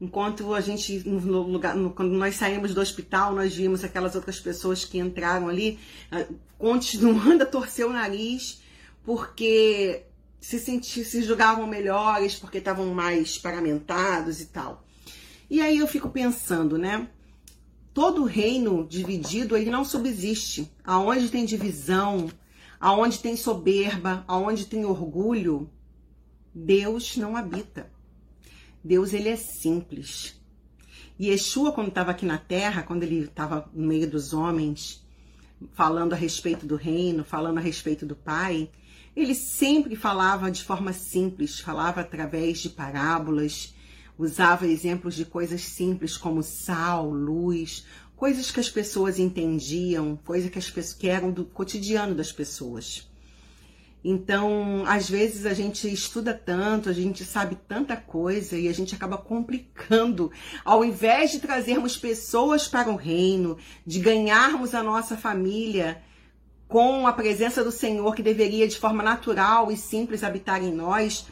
Enquanto 0.00 0.52
a 0.52 0.60
gente, 0.60 1.08
no 1.08 1.42
lugar, 1.42 1.74
no, 1.74 1.90
quando 1.90 2.12
nós 2.12 2.36
saímos 2.36 2.74
do 2.74 2.80
hospital, 2.80 3.34
nós 3.34 3.54
vimos 3.54 3.82
aquelas 3.82 4.14
outras 4.14 4.38
pessoas 4.38 4.84
que 4.84 4.98
entraram 4.98 5.48
ali, 5.48 5.78
ah, 6.12 6.26
continuando 6.58 7.42
a 7.44 7.46
torcer 7.46 7.86
o 7.86 7.92
nariz, 7.92 8.60
porque 9.02 10.04
se 10.38 10.60
sentir, 10.60 11.04
se 11.04 11.22
julgavam 11.22 11.66
melhores 11.66 12.36
porque 12.36 12.58
estavam 12.58 12.86
mais 12.94 13.38
paramentados 13.38 14.40
e 14.40 14.46
tal. 14.46 14.85
E 15.48 15.60
aí 15.60 15.78
eu 15.78 15.86
fico 15.86 16.08
pensando, 16.10 16.76
né? 16.76 17.08
Todo 17.94 18.24
reino 18.24 18.86
dividido, 18.86 19.56
ele 19.56 19.70
não 19.70 19.84
subsiste. 19.84 20.70
Aonde 20.84 21.30
tem 21.30 21.44
divisão, 21.44 22.28
aonde 22.80 23.20
tem 23.20 23.36
soberba, 23.36 24.24
aonde 24.26 24.66
tem 24.66 24.84
orgulho, 24.84 25.70
Deus 26.54 27.16
não 27.16 27.36
habita. 27.36 27.90
Deus, 28.82 29.12
ele 29.12 29.28
é 29.28 29.36
simples. 29.36 30.34
E 31.18 31.28
Yeshua, 31.28 31.72
quando 31.72 31.88
estava 31.88 32.10
aqui 32.10 32.26
na 32.26 32.38
terra, 32.38 32.82
quando 32.82 33.02
ele 33.02 33.24
estava 33.24 33.68
no 33.72 33.86
meio 33.86 34.08
dos 34.08 34.32
homens, 34.32 35.04
falando 35.72 36.12
a 36.12 36.16
respeito 36.16 36.66
do 36.66 36.76
reino, 36.76 37.24
falando 37.24 37.58
a 37.58 37.60
respeito 37.62 38.04
do 38.04 38.14
Pai, 38.14 38.70
ele 39.14 39.34
sempre 39.34 39.96
falava 39.96 40.50
de 40.50 40.62
forma 40.62 40.92
simples, 40.92 41.58
falava 41.58 42.02
através 42.02 42.58
de 42.58 42.68
parábolas, 42.68 43.74
usava 44.18 44.66
exemplos 44.66 45.14
de 45.14 45.24
coisas 45.24 45.62
simples 45.62 46.16
como 46.16 46.42
sal, 46.42 47.10
luz, 47.10 47.84
coisas 48.16 48.50
que 48.50 48.60
as 48.60 48.70
pessoas 48.70 49.18
entendiam, 49.18 50.16
coisas 50.24 50.50
que, 50.50 50.58
as 50.58 50.70
pessoas, 50.70 50.94
que 50.94 51.08
eram 51.08 51.30
do 51.30 51.44
cotidiano 51.44 52.14
das 52.14 52.32
pessoas. 52.32 53.08
Então, 54.08 54.84
às 54.86 55.10
vezes 55.10 55.46
a 55.46 55.52
gente 55.52 55.92
estuda 55.92 56.32
tanto, 56.32 56.88
a 56.88 56.92
gente 56.92 57.24
sabe 57.24 57.58
tanta 57.66 57.96
coisa 57.96 58.56
e 58.56 58.68
a 58.68 58.72
gente 58.72 58.94
acaba 58.94 59.18
complicando. 59.18 60.30
Ao 60.64 60.84
invés 60.84 61.32
de 61.32 61.40
trazermos 61.40 61.96
pessoas 61.96 62.68
para 62.68 62.88
o 62.88 62.94
reino, 62.94 63.58
de 63.84 63.98
ganharmos 63.98 64.74
a 64.74 64.82
nossa 64.82 65.16
família 65.16 66.00
com 66.68 67.06
a 67.06 67.12
presença 67.12 67.64
do 67.64 67.72
Senhor, 67.72 68.14
que 68.14 68.22
deveria 68.22 68.68
de 68.68 68.78
forma 68.78 69.02
natural 69.02 69.72
e 69.72 69.76
simples 69.76 70.22
habitar 70.22 70.62
em 70.62 70.72
nós, 70.72 71.26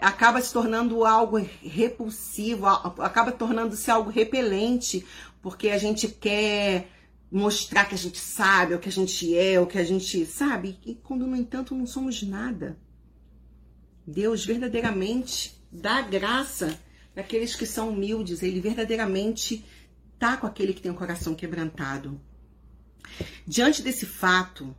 acaba 0.00 0.40
se 0.40 0.52
tornando 0.52 1.04
algo 1.04 1.36
repulsivo, 1.62 2.66
acaba 2.66 3.30
tornando-se 3.30 3.90
algo 3.90 4.10
repelente, 4.10 5.04
porque 5.42 5.68
a 5.68 5.78
gente 5.78 6.08
quer 6.08 6.88
mostrar 7.30 7.84
que 7.84 7.94
a 7.94 7.98
gente 7.98 8.18
sabe, 8.18 8.74
o 8.74 8.78
que 8.78 8.88
a 8.88 8.92
gente 8.92 9.36
é, 9.36 9.60
o 9.60 9.66
que 9.66 9.78
a 9.78 9.84
gente 9.84 10.26
sabe, 10.26 10.78
e 10.84 10.94
quando, 10.94 11.26
no 11.26 11.36
entanto, 11.36 11.74
não 11.74 11.86
somos 11.86 12.22
nada. 12.22 12.76
Deus 14.06 14.44
verdadeiramente 14.44 15.54
dá 15.70 16.02
graça 16.02 16.78
àqueles 17.14 17.54
que 17.54 17.66
são 17.66 17.90
humildes, 17.90 18.42
ele 18.42 18.60
verdadeiramente 18.60 19.64
tá 20.18 20.36
com 20.36 20.46
aquele 20.46 20.74
que 20.74 20.80
tem 20.82 20.90
o 20.90 20.96
coração 20.96 21.34
quebrantado. 21.34 22.20
Diante 23.46 23.82
desse 23.82 24.06
fato, 24.06 24.74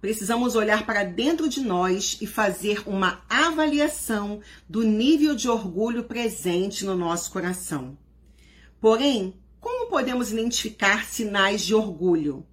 precisamos 0.00 0.54
olhar 0.54 0.84
para 0.86 1.04
dentro 1.04 1.48
de 1.48 1.60
nós 1.60 2.18
e 2.20 2.26
fazer 2.26 2.82
uma 2.86 3.22
avaliação 3.28 4.40
do 4.68 4.82
nível 4.82 5.34
de 5.34 5.48
orgulho 5.48 6.04
presente 6.04 6.84
no 6.84 6.96
nosso 6.96 7.30
coração. 7.30 7.96
Porém, 8.80 9.34
como 9.60 9.88
podemos 9.88 10.30
identificar 10.30 11.04
sinais 11.04 11.62
de 11.62 11.74
orgulho? 11.74 12.46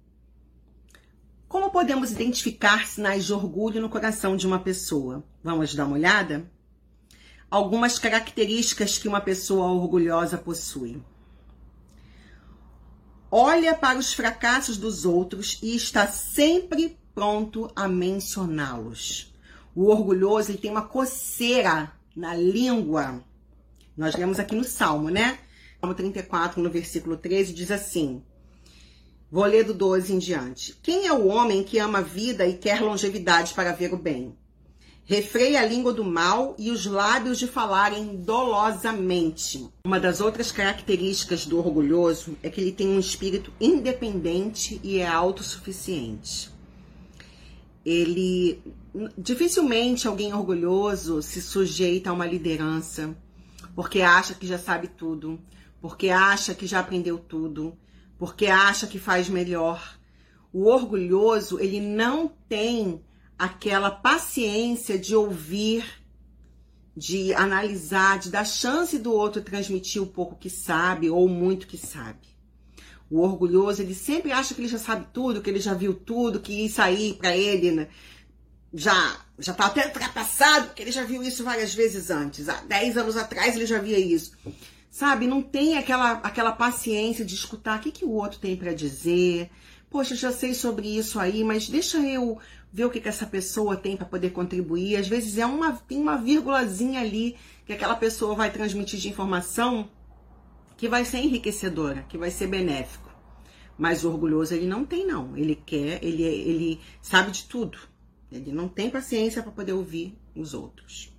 Como 1.48 1.70
podemos 1.70 2.10
identificar 2.10 2.86
sinais 2.86 3.24
de 3.24 3.32
orgulho 3.32 3.80
no 3.80 3.88
coração 3.88 4.36
de 4.36 4.46
uma 4.46 4.58
pessoa? 4.58 5.24
Vamos 5.42 5.74
dar 5.74 5.86
uma 5.86 5.94
olhada? 5.94 6.50
Algumas 7.50 7.98
características 7.98 8.98
que 8.98 9.06
uma 9.06 9.20
pessoa 9.20 9.66
orgulhosa 9.70 10.36
possui 10.36 11.00
olha 13.36 13.74
para 13.74 13.98
os 13.98 14.12
fracassos 14.12 14.76
dos 14.76 15.04
outros 15.04 15.58
e 15.60 15.74
está 15.74 16.06
sempre 16.06 16.96
pronto 17.14 17.70
a 17.76 17.86
mencioná-los. 17.86 19.32
O 19.74 19.86
orgulhoso 19.86 20.50
ele 20.50 20.58
tem 20.58 20.70
uma 20.70 20.86
coceira 20.86 21.92
na 22.14 22.34
língua 22.34 23.24
Nós 23.96 24.14
lemos 24.16 24.38
aqui 24.38 24.54
no 24.54 24.64
Salmo, 24.64 25.08
né? 25.08 25.38
Salmo 25.80 25.94
34, 25.94 26.62
no 26.62 26.70
versículo 26.70 27.16
13, 27.16 27.52
diz 27.52 27.70
assim: 27.70 28.22
Vou 29.30 29.44
ler 29.44 29.64
do 29.64 29.74
12 29.74 30.12
em 30.12 30.18
diante. 30.18 30.78
Quem 30.82 31.06
é 31.06 31.12
o 31.12 31.26
homem 31.26 31.62
que 31.62 31.78
ama 31.78 31.98
a 31.98 32.02
vida 32.02 32.46
e 32.46 32.56
quer 32.56 32.80
longevidade 32.80 33.52
para 33.52 33.72
ver 33.72 33.92
o 33.92 33.98
bem? 33.98 34.36
Refreia 35.04 35.60
a 35.60 35.66
língua 35.66 35.92
do 35.92 36.02
mal 36.02 36.54
e 36.58 36.70
os 36.70 36.86
lábios 36.86 37.38
de 37.38 37.46
falarem 37.46 38.16
dolosamente. 38.16 39.68
Uma 39.84 40.00
das 40.00 40.20
outras 40.20 40.50
características 40.50 41.44
do 41.44 41.58
orgulhoso 41.58 42.38
é 42.42 42.48
que 42.48 42.60
ele 42.60 42.72
tem 42.72 42.88
um 42.88 42.98
espírito 42.98 43.52
independente 43.60 44.80
e 44.82 44.98
é 44.98 45.06
autossuficiente. 45.06 46.53
Ele 47.84 48.62
dificilmente 49.18 50.08
alguém 50.08 50.32
orgulhoso 50.32 51.20
se 51.20 51.42
sujeita 51.42 52.10
a 52.10 52.12
uma 52.12 52.26
liderança, 52.26 53.14
porque 53.74 54.00
acha 54.00 54.34
que 54.34 54.46
já 54.46 54.58
sabe 54.58 54.88
tudo, 54.88 55.38
porque 55.80 56.08
acha 56.08 56.54
que 56.54 56.66
já 56.66 56.80
aprendeu 56.80 57.18
tudo, 57.18 57.76
porque 58.18 58.46
acha 58.46 58.86
que 58.86 58.98
faz 58.98 59.28
melhor. 59.28 59.98
O 60.52 60.66
orgulhoso, 60.66 61.58
ele 61.58 61.80
não 61.80 62.28
tem 62.48 63.02
aquela 63.38 63.90
paciência 63.90 64.98
de 64.98 65.14
ouvir, 65.14 65.84
de 66.96 67.34
analisar, 67.34 68.18
de 68.18 68.30
dar 68.30 68.44
chance 68.44 68.98
do 68.98 69.12
outro 69.12 69.42
transmitir 69.42 70.00
o 70.00 70.06
pouco 70.06 70.36
que 70.36 70.48
sabe 70.48 71.10
ou 71.10 71.28
muito 71.28 71.66
que 71.66 71.76
sabe. 71.76 72.33
O 73.10 73.20
orgulhoso, 73.20 73.82
ele 73.82 73.94
sempre 73.94 74.32
acha 74.32 74.54
que 74.54 74.60
ele 74.60 74.68
já 74.68 74.78
sabe 74.78 75.06
tudo, 75.12 75.40
que 75.42 75.50
ele 75.50 75.60
já 75.60 75.74
viu 75.74 75.94
tudo, 75.94 76.40
que 76.40 76.64
isso 76.64 76.80
aí 76.80 77.14
para 77.14 77.36
ele 77.36 77.70
né, 77.70 77.88
já 78.72 79.20
já 79.38 79.52
tá 79.52 79.66
até 79.66 79.86
ultrapassado, 79.86 80.66
porque 80.66 80.82
ele 80.82 80.92
já 80.92 81.02
viu 81.04 81.22
isso 81.22 81.42
várias 81.42 81.74
vezes 81.74 82.10
antes. 82.10 82.48
Há 82.48 82.62
10 82.62 82.96
anos 82.96 83.16
atrás 83.16 83.56
ele 83.56 83.66
já 83.66 83.78
via 83.78 83.98
isso 83.98 84.32
sabe? 84.94 85.26
Não 85.26 85.42
tem 85.42 85.76
aquela, 85.76 86.12
aquela 86.12 86.52
paciência 86.52 87.24
de 87.24 87.34
escutar 87.34 87.80
o 87.80 87.82
que, 87.82 87.90
que 87.90 88.04
o 88.04 88.12
outro 88.12 88.38
tem 88.38 88.56
para 88.56 88.72
dizer. 88.72 89.50
Poxa, 89.90 90.14
já 90.14 90.30
sei 90.30 90.54
sobre 90.54 90.86
isso 90.86 91.18
aí, 91.18 91.42
mas 91.42 91.68
deixa 91.68 91.98
eu 91.98 92.38
ver 92.72 92.84
o 92.84 92.90
que, 92.90 93.00
que 93.00 93.08
essa 93.08 93.26
pessoa 93.26 93.76
tem 93.76 93.96
para 93.96 94.06
poder 94.06 94.30
contribuir. 94.30 94.94
Às 94.94 95.08
vezes 95.08 95.36
é 95.36 95.44
uma, 95.44 95.72
tem 95.72 95.98
uma 95.98 96.16
vírgulazinha 96.16 97.00
ali 97.00 97.34
que 97.66 97.72
aquela 97.72 97.96
pessoa 97.96 98.36
vai 98.36 98.52
transmitir 98.52 99.00
de 99.00 99.08
informação 99.08 99.90
que 100.84 100.88
vai 100.90 101.02
ser 101.02 101.20
enriquecedora, 101.20 102.02
que 102.10 102.18
vai 102.18 102.30
ser 102.30 102.46
benéfico. 102.46 103.10
Mas 103.78 104.04
o 104.04 104.10
orgulhoso 104.10 104.52
ele 104.52 104.66
não 104.66 104.84
tem 104.84 105.06
não. 105.06 105.34
Ele 105.34 105.54
quer, 105.54 106.04
ele 106.04 106.22
ele 106.22 106.80
sabe 107.00 107.30
de 107.30 107.44
tudo. 107.44 107.78
Ele 108.30 108.52
não 108.52 108.68
tem 108.68 108.90
paciência 108.90 109.42
para 109.42 109.50
poder 109.50 109.72
ouvir 109.72 110.14
os 110.36 110.52
outros 110.52 111.10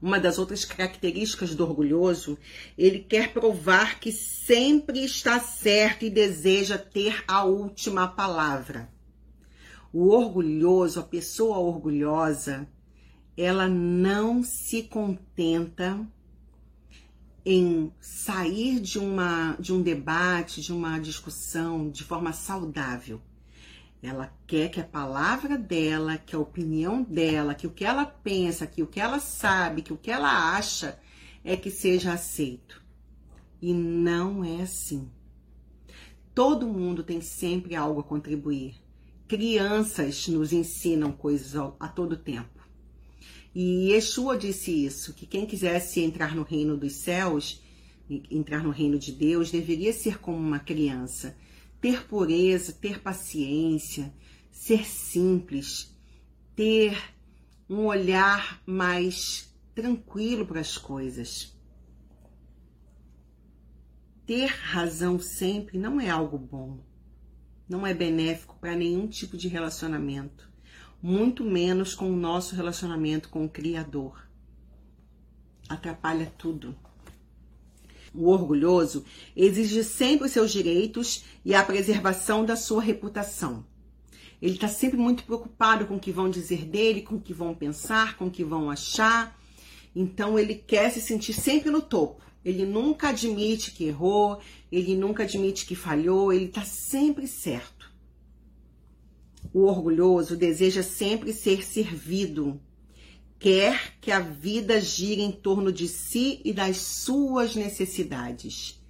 uma 0.00 0.18
das 0.18 0.38
outras 0.38 0.64
características 0.66 1.54
do 1.54 1.62
orgulhoso, 1.62 2.36
ele 2.76 3.00
quer 3.00 3.32
provar 3.32 4.00
que 4.00 4.10
sempre 4.10 5.04
está 5.04 5.38
certo 5.38 6.04
e 6.04 6.10
deseja 6.10 6.76
ter 6.76 7.22
a 7.28 7.44
última 7.44 8.08
palavra. 8.08 8.90
O 9.92 10.08
orgulhoso, 10.08 10.98
a 10.98 11.04
pessoa 11.04 11.58
orgulhosa, 11.58 12.66
ela 13.36 13.68
não 13.68 14.42
se 14.42 14.82
contenta 14.82 16.04
em 17.44 17.92
sair 18.00 18.80
de, 18.80 18.98
uma, 18.98 19.56
de 19.58 19.72
um 19.72 19.82
debate, 19.82 20.60
de 20.60 20.72
uma 20.72 20.98
discussão 20.98 21.90
de 21.90 22.04
forma 22.04 22.32
saudável. 22.32 23.20
Ela 24.02 24.32
quer 24.46 24.68
que 24.68 24.80
a 24.80 24.84
palavra 24.84 25.56
dela, 25.56 26.18
que 26.18 26.34
a 26.34 26.38
opinião 26.38 27.02
dela, 27.02 27.54
que 27.54 27.66
o 27.66 27.70
que 27.70 27.84
ela 27.84 28.04
pensa, 28.04 28.66
que 28.66 28.82
o 28.82 28.86
que 28.86 29.00
ela 29.00 29.20
sabe, 29.20 29.82
que 29.82 29.92
o 29.92 29.96
que 29.96 30.10
ela 30.10 30.56
acha 30.56 30.98
é 31.44 31.56
que 31.56 31.70
seja 31.70 32.12
aceito. 32.12 32.82
E 33.60 33.72
não 33.72 34.44
é 34.44 34.62
assim. 34.62 35.08
Todo 36.34 36.66
mundo 36.66 37.02
tem 37.02 37.20
sempre 37.20 37.76
algo 37.76 38.00
a 38.00 38.04
contribuir. 38.04 38.74
Crianças 39.28 40.26
nos 40.28 40.52
ensinam 40.52 41.12
coisas 41.12 41.54
a 41.78 41.88
todo 41.88 42.16
tempo. 42.16 42.61
E 43.54 43.92
Yeshua 43.92 44.38
disse 44.38 44.70
isso, 44.84 45.12
que 45.12 45.26
quem 45.26 45.46
quisesse 45.46 46.00
entrar 46.00 46.34
no 46.34 46.42
reino 46.42 46.76
dos 46.76 46.94
céus, 46.94 47.62
entrar 48.30 48.62
no 48.62 48.70
reino 48.70 48.98
de 48.98 49.12
Deus, 49.12 49.50
deveria 49.50 49.92
ser 49.92 50.18
como 50.18 50.38
uma 50.38 50.58
criança 50.58 51.36
ter 51.82 52.06
pureza, 52.06 52.72
ter 52.72 53.00
paciência, 53.00 54.14
ser 54.52 54.86
simples, 54.86 55.92
ter 56.54 56.96
um 57.68 57.86
olhar 57.86 58.62
mais 58.64 59.52
tranquilo 59.74 60.46
para 60.46 60.60
as 60.60 60.78
coisas. 60.78 61.52
Ter 64.24 64.46
razão 64.46 65.18
sempre 65.18 65.76
não 65.76 66.00
é 66.00 66.08
algo 66.08 66.38
bom, 66.38 66.78
não 67.68 67.84
é 67.84 67.92
benéfico 67.92 68.56
para 68.60 68.76
nenhum 68.76 69.08
tipo 69.08 69.36
de 69.36 69.48
relacionamento, 69.48 70.51
muito 71.02 71.42
menos 71.42 71.94
com 71.94 72.08
o 72.08 72.16
nosso 72.16 72.54
relacionamento 72.54 73.28
com 73.28 73.44
o 73.44 73.48
Criador. 73.48 74.24
Atrapalha 75.68 76.32
tudo. 76.38 76.76
O 78.14 78.28
orgulhoso 78.28 79.04
exige 79.34 79.82
sempre 79.82 80.26
os 80.26 80.32
seus 80.32 80.52
direitos 80.52 81.24
e 81.44 81.54
a 81.54 81.64
preservação 81.64 82.44
da 82.44 82.54
sua 82.54 82.82
reputação. 82.82 83.64
Ele 84.40 84.54
está 84.54 84.68
sempre 84.68 84.98
muito 84.98 85.24
preocupado 85.24 85.86
com 85.86 85.96
o 85.96 86.00
que 86.00 86.12
vão 86.12 86.30
dizer 86.30 86.64
dele, 86.66 87.02
com 87.02 87.16
o 87.16 87.20
que 87.20 87.32
vão 87.32 87.54
pensar, 87.54 88.16
com 88.16 88.26
o 88.26 88.30
que 88.30 88.44
vão 88.44 88.70
achar. 88.70 89.36
Então 89.96 90.38
ele 90.38 90.54
quer 90.54 90.90
se 90.90 91.00
sentir 91.00 91.32
sempre 91.32 91.70
no 91.70 91.80
topo. 91.80 92.22
Ele 92.44 92.64
nunca 92.64 93.08
admite 93.08 93.70
que 93.72 93.84
errou, 93.84 94.40
ele 94.70 94.96
nunca 94.96 95.22
admite 95.22 95.64
que 95.64 95.74
falhou, 95.74 96.32
ele 96.32 96.46
está 96.46 96.64
sempre 96.64 97.26
certo. 97.26 97.81
O 99.52 99.64
orgulhoso 99.64 100.36
deseja 100.36 100.82
sempre 100.82 101.32
ser 101.32 101.64
servido 101.64 102.60
quer 103.42 103.98
que 104.00 104.12
a 104.12 104.20
vida 104.20 104.80
gire 104.80 105.20
em 105.20 105.32
torno 105.32 105.72
de 105.72 105.88
si 105.88 106.40
e 106.44 106.52
das 106.52 106.76
suas 106.76 107.56
necessidades. 107.56 108.80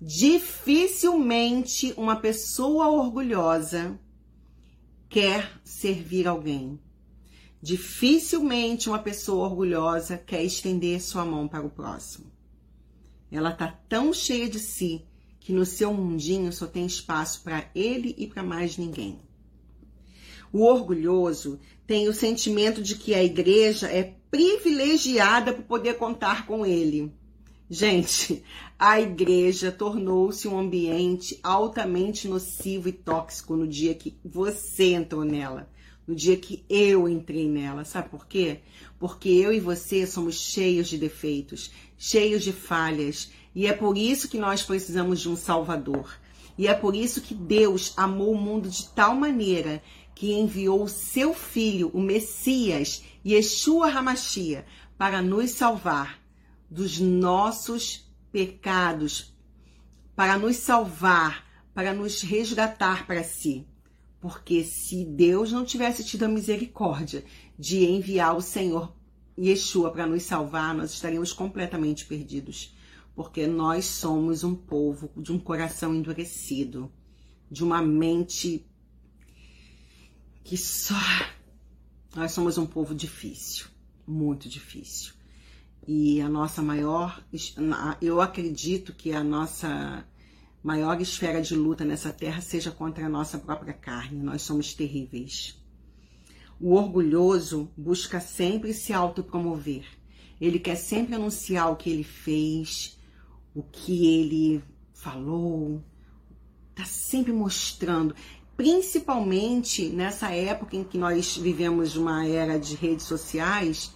Dificilmente 0.00 1.94
uma 1.96 2.16
pessoa 2.16 2.88
orgulhosa 2.88 3.96
quer 5.08 5.48
servir 5.62 6.26
alguém. 6.26 6.80
Dificilmente 7.62 8.88
uma 8.88 8.98
pessoa 8.98 9.48
orgulhosa 9.48 10.18
quer 10.18 10.42
estender 10.42 11.00
sua 11.00 11.24
mão 11.24 11.46
para 11.46 11.64
o 11.64 11.70
próximo. 11.70 12.26
Ela 13.30 13.52
tá 13.52 13.68
tão 13.88 14.12
cheia 14.12 14.48
de 14.48 14.58
si 14.58 15.06
que 15.38 15.52
no 15.52 15.64
seu 15.64 15.94
mundinho 15.94 16.52
só 16.52 16.66
tem 16.66 16.84
espaço 16.84 17.42
para 17.44 17.70
ele 17.76 18.12
e 18.18 18.26
para 18.26 18.42
mais 18.42 18.76
ninguém. 18.76 19.20
O 20.54 20.66
orgulhoso 20.66 21.58
tem 21.84 22.06
o 22.06 22.12
sentimento 22.12 22.80
de 22.80 22.94
que 22.94 23.12
a 23.12 23.24
igreja 23.24 23.88
é 23.88 24.14
privilegiada 24.30 25.52
por 25.52 25.64
poder 25.64 25.94
contar 25.94 26.46
com 26.46 26.64
ele. 26.64 27.12
Gente, 27.68 28.40
a 28.78 29.00
igreja 29.00 29.72
tornou-se 29.72 30.46
um 30.46 30.56
ambiente 30.56 31.40
altamente 31.42 32.28
nocivo 32.28 32.88
e 32.88 32.92
tóxico 32.92 33.56
no 33.56 33.66
dia 33.66 33.96
que 33.96 34.16
você 34.24 34.92
entrou 34.92 35.24
nela, 35.24 35.68
no 36.06 36.14
dia 36.14 36.36
que 36.36 36.64
eu 36.70 37.08
entrei 37.08 37.48
nela. 37.48 37.84
Sabe 37.84 38.10
por 38.10 38.24
quê? 38.24 38.60
Porque 38.96 39.30
eu 39.30 39.52
e 39.52 39.58
você 39.58 40.06
somos 40.06 40.36
cheios 40.36 40.86
de 40.86 40.98
defeitos, 40.98 41.72
cheios 41.98 42.44
de 42.44 42.52
falhas, 42.52 43.28
e 43.56 43.66
é 43.66 43.72
por 43.72 43.98
isso 43.98 44.28
que 44.28 44.38
nós 44.38 44.62
precisamos 44.62 45.20
de 45.20 45.28
um 45.28 45.34
Salvador. 45.34 46.16
E 46.56 46.68
é 46.68 46.74
por 46.74 46.94
isso 46.94 47.20
que 47.20 47.34
Deus 47.34 47.92
amou 47.96 48.32
o 48.32 48.40
mundo 48.40 48.68
de 48.68 48.88
tal 48.90 49.16
maneira 49.16 49.82
que 50.14 50.32
enviou 50.32 50.84
o 50.84 50.88
seu 50.88 51.34
filho, 51.34 51.90
o 51.92 52.00
Messias, 52.00 53.02
Yeshua 53.26 53.88
Hamashia, 53.88 54.64
para 54.96 55.20
nos 55.20 55.50
salvar 55.50 56.20
dos 56.70 56.98
nossos 57.00 58.08
pecados, 58.30 59.34
para 60.14 60.38
nos 60.38 60.56
salvar, 60.56 61.44
para 61.74 61.92
nos 61.92 62.22
resgatar 62.22 63.06
para 63.06 63.24
si. 63.24 63.66
Porque 64.20 64.64
se 64.64 65.04
Deus 65.04 65.52
não 65.52 65.64
tivesse 65.64 66.04
tido 66.04 66.24
a 66.24 66.28
misericórdia 66.28 67.24
de 67.58 67.84
enviar 67.84 68.36
o 68.36 68.40
Senhor 68.40 68.94
Yeshua 69.38 69.90
para 69.90 70.06
nos 70.06 70.22
salvar, 70.22 70.74
nós 70.74 70.92
estaríamos 70.92 71.32
completamente 71.32 72.06
perdidos. 72.06 72.74
Porque 73.14 73.46
nós 73.46 73.84
somos 73.84 74.42
um 74.42 74.54
povo 74.54 75.10
de 75.16 75.32
um 75.32 75.38
coração 75.38 75.94
endurecido, 75.94 76.90
de 77.50 77.62
uma 77.62 77.82
mente 77.82 78.66
que 80.44 80.58
só 80.58 80.94
nós 82.14 82.32
somos 82.32 82.58
um 82.58 82.66
povo 82.66 82.94
difícil, 82.94 83.66
muito 84.06 84.48
difícil. 84.48 85.14
E 85.88 86.20
a 86.20 86.28
nossa 86.28 86.62
maior, 86.62 87.22
eu 88.00 88.20
acredito 88.20 88.92
que 88.92 89.12
a 89.12 89.24
nossa 89.24 90.06
maior 90.62 91.00
esfera 91.00 91.42
de 91.42 91.54
luta 91.54 91.84
nessa 91.84 92.12
terra 92.12 92.40
seja 92.40 92.70
contra 92.70 93.04
a 93.04 93.08
nossa 93.08 93.38
própria 93.38 93.72
carne. 93.72 94.22
Nós 94.22 94.42
somos 94.42 94.74
terríveis. 94.74 95.60
O 96.60 96.74
orgulhoso 96.74 97.70
busca 97.76 98.20
sempre 98.20 98.72
se 98.72 98.92
autopromover. 98.92 99.84
Ele 100.40 100.58
quer 100.58 100.76
sempre 100.76 101.14
anunciar 101.14 101.70
o 101.70 101.76
que 101.76 101.90
ele 101.90 102.04
fez, 102.04 102.98
o 103.54 103.62
que 103.62 104.06
ele 104.06 104.62
falou, 104.92 105.82
tá 106.74 106.84
sempre 106.84 107.32
mostrando, 107.32 108.14
principalmente 108.56 109.88
nessa 109.88 110.30
época 110.30 110.76
em 110.76 110.84
que 110.84 110.98
nós 110.98 111.36
vivemos 111.36 111.96
uma 111.96 112.26
era 112.26 112.58
de 112.58 112.74
redes 112.76 113.06
sociais, 113.06 113.92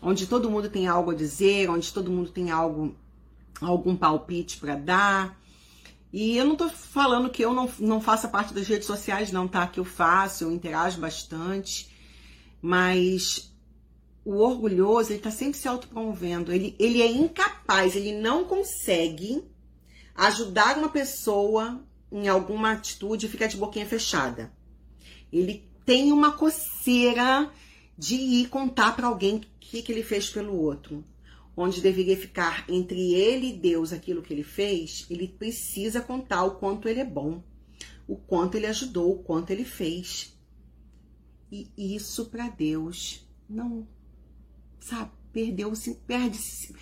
onde 0.00 0.26
todo 0.26 0.50
mundo 0.50 0.68
tem 0.68 0.86
algo 0.86 1.10
a 1.10 1.14
dizer, 1.14 1.70
onde 1.70 1.92
todo 1.92 2.10
mundo 2.10 2.30
tem 2.30 2.50
algo 2.50 2.94
algum 3.60 3.94
palpite 3.96 4.58
para 4.58 4.74
dar. 4.74 5.40
E 6.12 6.36
eu 6.36 6.44
não 6.44 6.56
tô 6.56 6.68
falando 6.68 7.30
que 7.30 7.42
eu 7.42 7.54
não, 7.54 7.70
não 7.78 8.00
faça 8.00 8.28
parte 8.28 8.52
das 8.52 8.66
redes 8.66 8.86
sociais, 8.86 9.32
não, 9.32 9.48
tá? 9.48 9.66
Que 9.66 9.80
eu 9.80 9.84
faço, 9.84 10.44
eu 10.44 10.52
interajo 10.52 11.00
bastante, 11.00 11.90
mas 12.60 13.50
o 14.24 14.36
orgulhoso, 14.36 15.12
ele 15.12 15.20
tá 15.20 15.30
sempre 15.30 15.58
se 15.58 15.66
autopromovendo. 15.66 16.52
Ele, 16.52 16.76
ele 16.78 17.00
é 17.00 17.10
incapaz, 17.10 17.96
ele 17.96 18.20
não 18.20 18.44
consegue 18.44 19.42
ajudar 20.14 20.76
uma 20.76 20.90
pessoa 20.90 21.80
em 22.12 22.28
alguma 22.28 22.72
atitude 22.72 23.24
e 23.24 23.28
ficar 23.28 23.46
de 23.46 23.56
boquinha 23.56 23.86
fechada. 23.86 24.52
Ele 25.32 25.66
tem 25.86 26.12
uma 26.12 26.32
coceira 26.32 27.50
de 27.96 28.14
ir 28.14 28.48
contar 28.48 28.94
para 28.94 29.06
alguém 29.06 29.36
o 29.36 29.40
que, 29.58 29.82
que 29.82 29.90
ele 29.90 30.02
fez 30.02 30.28
pelo 30.28 30.54
outro. 30.54 31.02
Onde 31.56 31.80
deveria 31.80 32.16
ficar 32.16 32.64
entre 32.68 33.14
ele 33.14 33.48
e 33.48 33.56
Deus 33.56 33.92
aquilo 33.92 34.22
que 34.22 34.32
ele 34.32 34.42
fez, 34.42 35.06
ele 35.10 35.28
precisa 35.28 36.00
contar 36.00 36.44
o 36.44 36.52
quanto 36.52 36.88
ele 36.88 37.00
é 37.00 37.04
bom, 37.04 37.42
o 38.06 38.16
quanto 38.16 38.56
ele 38.56 38.66
ajudou, 38.66 39.12
o 39.12 39.22
quanto 39.22 39.50
ele 39.50 39.64
fez. 39.64 40.34
E 41.50 41.70
isso 41.76 42.26
para 42.26 42.48
Deus 42.48 43.26
não, 43.48 43.86
sabe, 44.80 45.10
perdeu-se, 45.30 45.94
perde-se. 46.06 46.74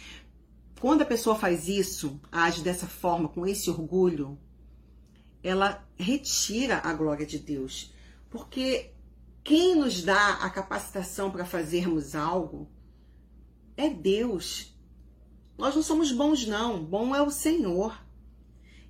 Quando 0.80 1.02
a 1.02 1.06
pessoa 1.06 1.34
faz 1.36 1.68
isso, 1.68 2.20
age 2.30 2.62
dessa 2.62 2.86
forma, 2.86 3.28
com 3.28 3.44
esse 3.44 3.68
orgulho, 3.68 4.38
ela 5.42 5.86
retira 5.96 6.80
a 6.84 6.92
glória 6.92 7.26
de 7.26 7.38
Deus. 7.38 7.92
Porque 8.30 8.90
quem 9.42 9.74
nos 9.74 10.02
dá 10.02 10.34
a 10.34 10.50
capacitação 10.50 11.30
para 11.30 11.44
fazermos 11.44 12.14
algo 12.14 12.68
é 13.76 13.88
Deus. 13.88 14.74
Nós 15.56 15.74
não 15.74 15.82
somos 15.82 16.12
bons, 16.12 16.46
não. 16.46 16.82
Bom 16.82 17.14
é 17.14 17.22
o 17.22 17.30
Senhor. 17.30 17.98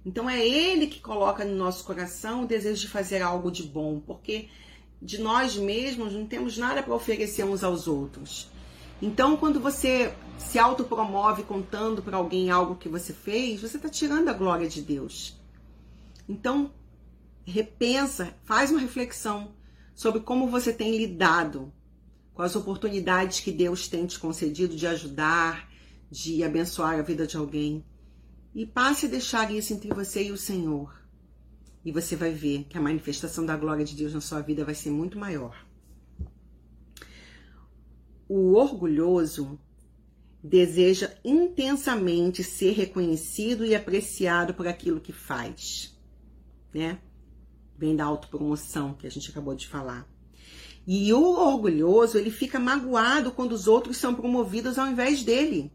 Então 0.05 0.29
é 0.29 0.47
Ele 0.47 0.87
que 0.87 1.01
coloca 1.01 1.45
no 1.45 1.55
nosso 1.55 1.85
coração 1.85 2.43
o 2.43 2.47
desejo 2.47 2.83
de 2.83 2.89
fazer 2.89 3.23
algo 3.23 3.51
de 3.51 3.63
bom, 3.63 4.01
porque 4.01 4.49
de 5.01 5.19
nós 5.19 5.57
mesmos 5.57 6.13
não 6.13 6.27
temos 6.27 6.59
nada 6.59 6.83
para 6.83 6.95
oferecer 6.95 7.45
uns 7.45 7.65
aos 7.65 7.87
outros. 7.87 8.51
Então, 9.03 9.37
quando 9.37 9.59
você 9.59 10.15
se 10.39 10.59
autopromove 10.59 11.43
contando 11.43 12.03
para 12.03 12.19
alguém 12.19 12.51
algo 12.51 12.77
que 12.77 12.89
você 12.89 13.15
fez, 13.15 13.63
você 13.63 13.79
está 13.79 13.89
tirando 13.89 14.29
a 14.29 14.35
glória 14.35 14.69
de 14.69 14.83
Deus. 14.83 15.40
Então, 16.31 16.73
repensa, 17.45 18.37
faz 18.45 18.71
uma 18.71 18.79
reflexão 18.79 19.53
sobre 19.93 20.21
como 20.21 20.47
você 20.47 20.73
tem 20.73 20.97
lidado 20.97 21.73
com 22.33 22.41
as 22.41 22.55
oportunidades 22.55 23.41
que 23.41 23.51
Deus 23.51 23.89
tem 23.89 24.07
te 24.07 24.17
concedido 24.17 24.77
de 24.77 24.87
ajudar, 24.87 25.69
de 26.09 26.45
abençoar 26.45 27.01
a 27.01 27.03
vida 27.03 27.27
de 27.27 27.37
alguém. 27.37 27.85
E 28.55 28.65
passe 28.65 29.07
a 29.07 29.09
deixar 29.09 29.53
isso 29.53 29.75
entre 29.75 29.93
você 29.93 30.23
e 30.23 30.31
o 30.31 30.37
Senhor. 30.37 31.03
E 31.85 31.91
você 31.91 32.15
vai 32.15 32.31
ver 32.31 32.63
que 32.69 32.79
a 32.79 32.81
manifestação 32.81 33.45
da 33.45 33.57
glória 33.57 33.85
de 33.85 33.97
Deus 33.97 34.15
na 34.15 34.21
sua 34.21 34.41
vida 34.41 34.65
vai 34.65 34.75
ser 34.77 34.91
muito 34.91 35.19
maior. 35.19 35.67
O 38.29 38.53
orgulhoso 38.53 39.59
deseja 40.41 41.13
intensamente 41.25 42.45
ser 42.45 42.71
reconhecido 42.71 43.67
e 43.67 43.75
apreciado 43.75 44.55
por 44.55 44.69
aquilo 44.69 45.01
que 45.01 45.13
faz 45.13 45.90
né? 46.73 46.99
Vem 47.77 47.97
da 47.97 48.05
autopromoção 48.05 48.95
que 48.95 49.07
a 49.07 49.11
gente 49.11 49.31
acabou 49.31 49.55
de 49.55 49.67
falar. 49.67 50.07
E 50.87 51.13
o 51.13 51.23
orgulhoso, 51.23 52.19
ele 52.19 52.31
fica 52.31 52.59
magoado 52.59 53.31
quando 53.31 53.53
os 53.53 53.69
outros 53.69 53.97
são 53.97 54.15
promovidos 54.15 54.79
ao 54.79 54.87
invés 54.87 55.23
dele. 55.23 55.73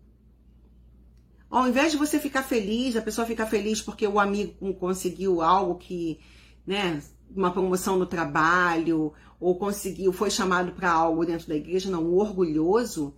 Ao 1.50 1.68
invés 1.68 1.92
de 1.92 1.98
você 1.98 2.20
ficar 2.20 2.44
feliz, 2.44 2.96
a 2.96 3.02
pessoa 3.02 3.26
fica 3.26 3.46
feliz 3.46 3.82
porque 3.82 4.06
o 4.06 4.20
amigo 4.20 4.74
conseguiu 4.74 5.42
algo 5.42 5.76
que, 5.76 6.20
né, 6.66 7.02
uma 7.34 7.52
promoção 7.52 7.98
no 7.98 8.06
trabalho, 8.06 9.14
ou 9.40 9.58
conseguiu, 9.58 10.12
foi 10.12 10.30
chamado 10.30 10.72
para 10.72 10.92
algo 10.92 11.26
dentro 11.26 11.48
da 11.48 11.56
igreja, 11.56 11.90
não, 11.90 12.04
o 12.04 12.18
orgulhoso. 12.18 13.16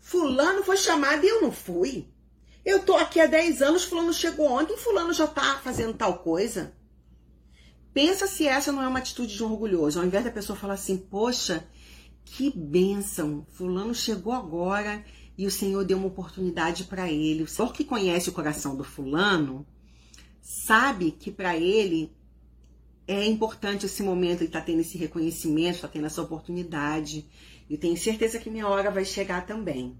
Fulano 0.00 0.62
foi 0.64 0.76
chamado 0.76 1.24
e 1.24 1.28
eu 1.28 1.42
não 1.42 1.52
fui. 1.52 2.08
Eu 2.64 2.84
tô 2.84 2.94
aqui 2.94 3.18
há 3.20 3.26
10 3.26 3.60
anos, 3.60 3.84
fulano 3.84 4.12
chegou 4.12 4.46
ontem, 4.46 4.76
fulano 4.76 5.12
já 5.12 5.26
tá 5.26 5.58
fazendo 5.62 5.94
tal 5.94 6.18
coisa. 6.18 6.72
Pensa 7.92 8.26
se 8.26 8.46
essa 8.46 8.70
não 8.70 8.82
é 8.82 8.88
uma 8.88 9.00
atitude 9.00 9.34
de 9.34 9.42
um 9.42 9.50
orgulhoso. 9.50 9.98
Ao 9.98 10.06
invés 10.06 10.24
da 10.24 10.30
pessoa 10.30 10.56
falar 10.56 10.74
assim, 10.74 10.96
poxa, 10.96 11.66
que 12.24 12.50
bênção, 12.56 13.44
fulano 13.50 13.94
chegou 13.94 14.32
agora 14.32 15.04
e 15.36 15.46
o 15.46 15.50
Senhor 15.50 15.84
deu 15.84 15.98
uma 15.98 16.06
oportunidade 16.06 16.84
para 16.84 17.10
ele. 17.10 17.42
O 17.42 17.48
Senhor 17.48 17.72
que 17.72 17.84
conhece 17.84 18.28
o 18.28 18.32
coração 18.32 18.76
do 18.76 18.84
fulano, 18.84 19.66
sabe 20.40 21.10
que 21.10 21.30
para 21.30 21.56
ele 21.56 22.12
é 23.08 23.26
importante 23.26 23.86
esse 23.86 24.02
momento, 24.02 24.40
ele 24.40 24.46
está 24.46 24.60
tendo 24.60 24.80
esse 24.80 24.96
reconhecimento, 24.96 25.76
está 25.76 25.88
tendo 25.88 26.06
essa 26.06 26.22
oportunidade. 26.22 27.26
E 27.68 27.76
tenho 27.76 27.96
certeza 27.96 28.38
que 28.38 28.48
minha 28.48 28.68
hora 28.68 28.90
vai 28.90 29.04
chegar 29.04 29.44
também. 29.46 29.96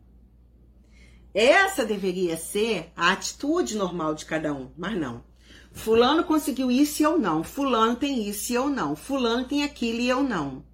Essa 1.35 1.85
deveria 1.85 2.37
ser 2.37 2.93
a 2.95 3.13
atitude 3.13 3.77
normal 3.77 4.15
de 4.15 4.27
cada 4.27 4.53
um, 4.53 4.71
mas 4.77 4.99
não. 4.99 5.25
Fulano 5.73 6.25
conseguiu 6.25 6.71
isso 6.71 7.03
e 7.03 7.05
eu 7.05 7.19
não. 7.19 7.43
Fulano 7.43 7.97
tem 7.97 8.29
isso 8.29 8.53
e 8.53 8.55
eu 8.55 8.69
não. 8.69 8.95
Fulano 8.95 9.47
tem 9.47 9.65
aquilo 9.65 10.01
e 10.01 10.09
eu 10.09 10.23
não. 10.23 10.65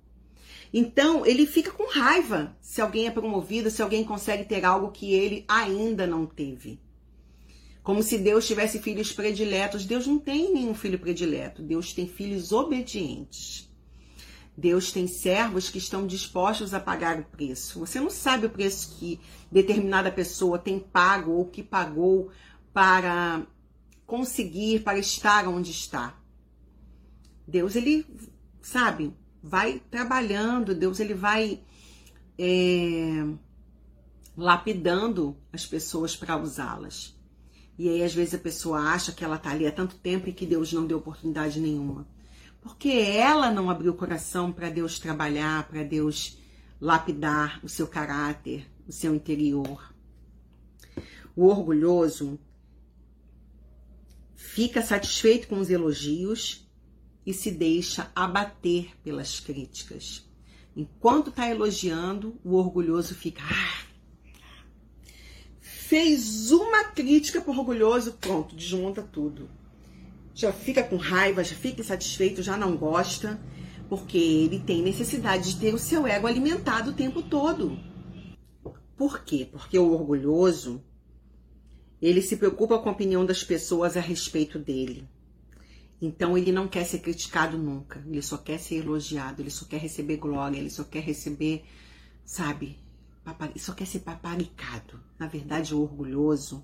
Então, 0.72 1.24
ele 1.24 1.46
fica 1.46 1.70
com 1.70 1.88
raiva 1.88 2.56
se 2.60 2.80
alguém 2.80 3.06
é 3.06 3.10
promovido, 3.10 3.70
se 3.70 3.80
alguém 3.80 4.04
consegue 4.04 4.44
ter 4.44 4.64
algo 4.64 4.90
que 4.90 5.14
ele 5.14 5.44
ainda 5.48 6.06
não 6.06 6.26
teve. 6.26 6.80
Como 7.82 8.02
se 8.02 8.18
Deus 8.18 8.46
tivesse 8.46 8.80
filhos 8.80 9.12
prediletos. 9.12 9.86
Deus 9.86 10.06
não 10.06 10.18
tem 10.18 10.52
nenhum 10.52 10.74
filho 10.74 10.98
predileto. 10.98 11.62
Deus 11.62 11.92
tem 11.92 12.06
filhos 12.06 12.52
obedientes. 12.52 13.67
Deus 14.58 14.90
tem 14.90 15.06
servos 15.06 15.70
que 15.70 15.78
estão 15.78 16.04
dispostos 16.04 16.74
a 16.74 16.80
pagar 16.80 17.20
o 17.20 17.24
preço. 17.24 17.78
Você 17.78 18.00
não 18.00 18.10
sabe 18.10 18.46
o 18.46 18.50
preço 18.50 18.96
que 18.98 19.20
determinada 19.52 20.10
pessoa 20.10 20.58
tem 20.58 20.80
pago 20.80 21.30
ou 21.30 21.44
que 21.44 21.62
pagou 21.62 22.32
para 22.72 23.46
conseguir, 24.04 24.80
para 24.80 24.98
estar 24.98 25.46
onde 25.46 25.70
está. 25.70 26.18
Deus, 27.46 27.76
ele, 27.76 28.04
sabe, 28.60 29.14
vai 29.40 29.80
trabalhando, 29.92 30.74
Deus, 30.74 30.98
ele 30.98 31.14
vai 31.14 31.60
é, 32.36 33.32
lapidando 34.36 35.36
as 35.52 35.64
pessoas 35.64 36.16
para 36.16 36.36
usá-las. 36.36 37.16
E 37.78 37.88
aí, 37.88 38.02
às 38.02 38.12
vezes, 38.12 38.34
a 38.34 38.38
pessoa 38.38 38.80
acha 38.80 39.12
que 39.12 39.22
ela 39.22 39.36
está 39.36 39.50
ali 39.50 39.68
há 39.68 39.72
tanto 39.72 39.94
tempo 39.94 40.28
e 40.28 40.32
que 40.32 40.44
Deus 40.44 40.72
não 40.72 40.84
deu 40.84 40.98
oportunidade 40.98 41.60
nenhuma 41.60 42.17
porque 42.60 42.88
ela 42.88 43.50
não 43.50 43.70
abriu 43.70 43.92
o 43.92 43.96
coração 43.96 44.52
para 44.52 44.68
Deus 44.68 44.98
trabalhar, 44.98 45.68
para 45.68 45.82
Deus 45.82 46.38
lapidar 46.80 47.60
o 47.62 47.68
seu 47.68 47.86
caráter, 47.86 48.68
o 48.86 48.92
seu 48.92 49.14
interior. 49.14 49.94
O 51.34 51.46
orgulhoso 51.46 52.38
fica 54.34 54.82
satisfeito 54.82 55.48
com 55.48 55.58
os 55.58 55.70
elogios 55.70 56.68
e 57.24 57.32
se 57.32 57.50
deixa 57.50 58.10
abater 58.14 58.96
pelas 59.02 59.38
críticas. 59.38 60.26
Enquanto 60.74 61.30
está 61.30 61.48
elogiando, 61.48 62.38
o 62.44 62.54
orgulhoso 62.54 63.14
fica. 63.14 63.42
Ah, 63.42 63.86
fez 65.60 66.50
uma 66.50 66.84
crítica 66.84 67.40
pro 67.40 67.52
orgulhoso, 67.52 68.12
pronto, 68.14 68.54
desmonta 68.54 69.02
tudo 69.02 69.57
já 70.38 70.52
fica 70.52 70.84
com 70.84 70.94
raiva, 70.94 71.42
já 71.42 71.56
fica 71.56 71.80
insatisfeito, 71.80 72.44
já 72.44 72.56
não 72.56 72.76
gosta, 72.76 73.40
porque 73.88 74.16
ele 74.16 74.60
tem 74.60 74.80
necessidade 74.82 75.52
de 75.52 75.58
ter 75.58 75.74
o 75.74 75.78
seu 75.80 76.06
ego 76.06 76.28
alimentado 76.28 76.92
o 76.92 76.94
tempo 76.94 77.22
todo. 77.22 77.76
Por 78.96 79.24
quê? 79.24 79.48
Porque 79.50 79.76
o 79.76 79.92
orgulhoso, 79.92 80.80
ele 82.00 82.22
se 82.22 82.36
preocupa 82.36 82.78
com 82.78 82.88
a 82.88 82.92
opinião 82.92 83.26
das 83.26 83.42
pessoas 83.42 83.96
a 83.96 84.00
respeito 84.00 84.60
dele. 84.60 85.08
Então 86.00 86.38
ele 86.38 86.52
não 86.52 86.68
quer 86.68 86.84
ser 86.84 87.00
criticado 87.00 87.58
nunca, 87.58 88.00
ele 88.06 88.22
só 88.22 88.38
quer 88.38 88.60
ser 88.60 88.76
elogiado, 88.76 89.42
ele 89.42 89.50
só 89.50 89.66
quer 89.66 89.80
receber 89.80 90.18
glória, 90.18 90.56
ele 90.56 90.70
só 90.70 90.84
quer 90.84 91.02
receber, 91.02 91.64
sabe, 92.24 92.78
só 93.56 93.72
quer 93.72 93.88
ser 93.88 94.00
paparicado. 94.00 95.00
Na 95.18 95.26
verdade, 95.26 95.74
o 95.74 95.82
orgulhoso 95.82 96.62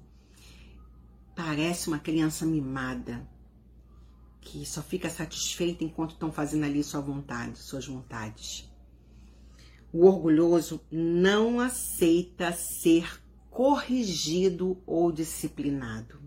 parece 1.35 1.89
uma 1.89 1.99
criança 1.99 2.47
mimada 2.47 3.34
que 4.45 4.65
só 4.67 4.83
fica 4.83 5.09
satisfeita 5.09 5.83
enquanto 5.83 6.13
estão 6.13 6.31
fazendo 6.31 6.65
ali 6.65 6.85
sua 6.85 7.01
vontade, 7.01 7.59
suas 7.59 7.87
vontades. 7.87 8.71
O 9.93 10.07
orgulhoso 10.07 10.81
não 10.91 11.59
aceita 11.59 12.53
ser 12.53 13.21
corrigido 13.51 14.83
ou 14.87 15.11
disciplinado. 15.11 16.21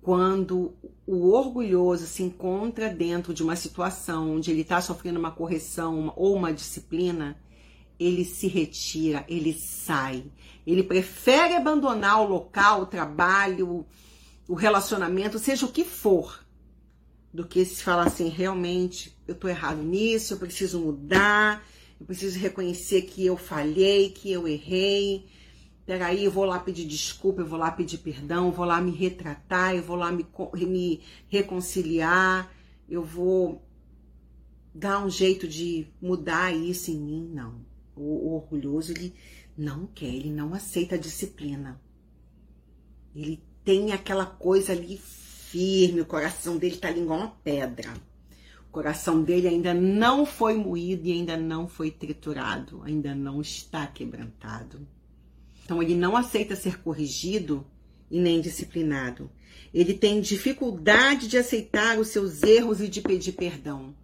Quando 0.00 0.74
o 1.06 1.30
orgulhoso 1.30 2.06
se 2.06 2.22
encontra 2.22 2.88
dentro 2.88 3.32
de 3.32 3.42
uma 3.42 3.56
situação 3.56 4.36
onde 4.36 4.50
ele 4.50 4.62
está 4.62 4.80
sofrendo 4.80 5.18
uma 5.18 5.30
correção 5.30 6.12
ou 6.16 6.34
uma 6.34 6.52
disciplina, 6.52 7.36
ele 7.98 8.24
se 8.24 8.46
retira, 8.46 9.24
ele 9.28 9.52
sai. 9.52 10.24
Ele 10.66 10.82
prefere 10.82 11.54
abandonar 11.54 12.20
o 12.20 12.28
local, 12.28 12.82
o 12.82 12.86
trabalho, 12.86 13.86
o 14.48 14.54
relacionamento, 14.54 15.38
seja 15.38 15.66
o 15.66 15.72
que 15.72 15.84
for, 15.84 16.41
do 17.32 17.46
que 17.46 17.64
se 17.64 17.82
falar 17.82 18.06
assim, 18.06 18.28
realmente, 18.28 19.16
eu 19.26 19.34
tô 19.34 19.48
errado 19.48 19.82
nisso, 19.82 20.34
eu 20.34 20.38
preciso 20.38 20.80
mudar, 20.80 21.64
eu 21.98 22.04
preciso 22.04 22.38
reconhecer 22.38 23.02
que 23.02 23.24
eu 23.24 23.36
falhei, 23.36 24.10
que 24.10 24.30
eu 24.30 24.46
errei. 24.46 25.26
Peraí, 25.86 26.24
eu 26.24 26.30
vou 26.30 26.44
lá 26.44 26.58
pedir 26.58 26.86
desculpa, 26.86 27.40
eu 27.40 27.46
vou 27.46 27.58
lá 27.58 27.70
pedir 27.70 27.98
perdão, 27.98 28.46
eu 28.46 28.52
vou 28.52 28.66
lá 28.66 28.80
me 28.80 28.90
retratar, 28.90 29.74
eu 29.74 29.82
vou 29.82 29.96
lá 29.96 30.12
me, 30.12 30.26
me 30.66 31.00
reconciliar, 31.28 32.52
eu 32.88 33.02
vou 33.02 33.62
dar 34.74 35.04
um 35.04 35.08
jeito 35.08 35.48
de 35.48 35.86
mudar 36.00 36.54
isso 36.54 36.90
em 36.90 36.98
mim. 36.98 37.30
Não. 37.32 37.64
O, 37.96 38.28
o 38.28 38.34
orgulhoso, 38.34 38.92
ele 38.92 39.14
não 39.56 39.86
quer, 39.86 40.06
ele 40.06 40.30
não 40.30 40.54
aceita 40.54 40.94
a 40.94 40.98
disciplina. 40.98 41.80
Ele 43.14 43.42
tem 43.64 43.92
aquela 43.92 44.26
coisa 44.26 44.72
ali 44.72 44.98
firme, 45.52 46.00
o 46.00 46.06
coração 46.06 46.56
dele 46.56 46.76
tá 46.76 46.88
ali 46.88 47.02
igual 47.02 47.18
uma 47.18 47.36
pedra. 47.44 47.92
O 48.68 48.72
coração 48.72 49.22
dele 49.22 49.46
ainda 49.46 49.74
não 49.74 50.24
foi 50.24 50.56
moído 50.56 51.06
e 51.06 51.12
ainda 51.12 51.36
não 51.36 51.68
foi 51.68 51.90
triturado, 51.90 52.82
ainda 52.82 53.14
não 53.14 53.42
está 53.42 53.86
quebrantado. 53.86 54.80
Então 55.62 55.82
ele 55.82 55.94
não 55.94 56.16
aceita 56.16 56.56
ser 56.56 56.80
corrigido 56.80 57.66
e 58.10 58.18
nem 58.18 58.40
disciplinado. 58.40 59.30
Ele 59.74 59.92
tem 59.92 60.22
dificuldade 60.22 61.28
de 61.28 61.36
aceitar 61.36 61.98
os 61.98 62.08
seus 62.08 62.42
erros 62.42 62.80
e 62.80 62.88
de 62.88 63.02
pedir 63.02 63.32
perdão. 63.32 63.94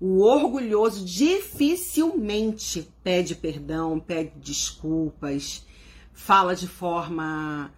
O 0.00 0.22
orgulhoso 0.22 1.04
dificilmente 1.04 2.88
pede 3.02 3.34
perdão, 3.34 4.00
pede 4.00 4.32
desculpas, 4.38 5.66
fala 6.14 6.56
de 6.56 6.66
forma 6.66 7.72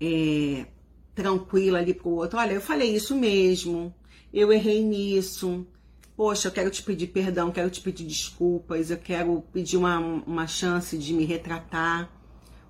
é, 0.00 0.66
tranquila 1.14 1.78
ali 1.78 1.94
pro 1.94 2.10
outro. 2.10 2.38
Olha, 2.38 2.52
eu 2.52 2.60
falei 2.60 2.94
isso 2.94 3.14
mesmo, 3.16 3.94
eu 4.32 4.52
errei 4.52 4.82
nisso. 4.82 5.66
Poxa, 6.16 6.48
eu 6.48 6.52
quero 6.52 6.70
te 6.70 6.82
pedir 6.82 7.06
perdão, 7.08 7.50
quero 7.50 7.70
te 7.70 7.80
pedir 7.80 8.04
desculpas, 8.04 8.90
eu 8.90 8.98
quero 8.98 9.42
pedir 9.52 9.76
uma, 9.76 9.98
uma 9.98 10.46
chance 10.46 10.96
de 10.98 11.12
me 11.12 11.24
retratar. 11.24 12.10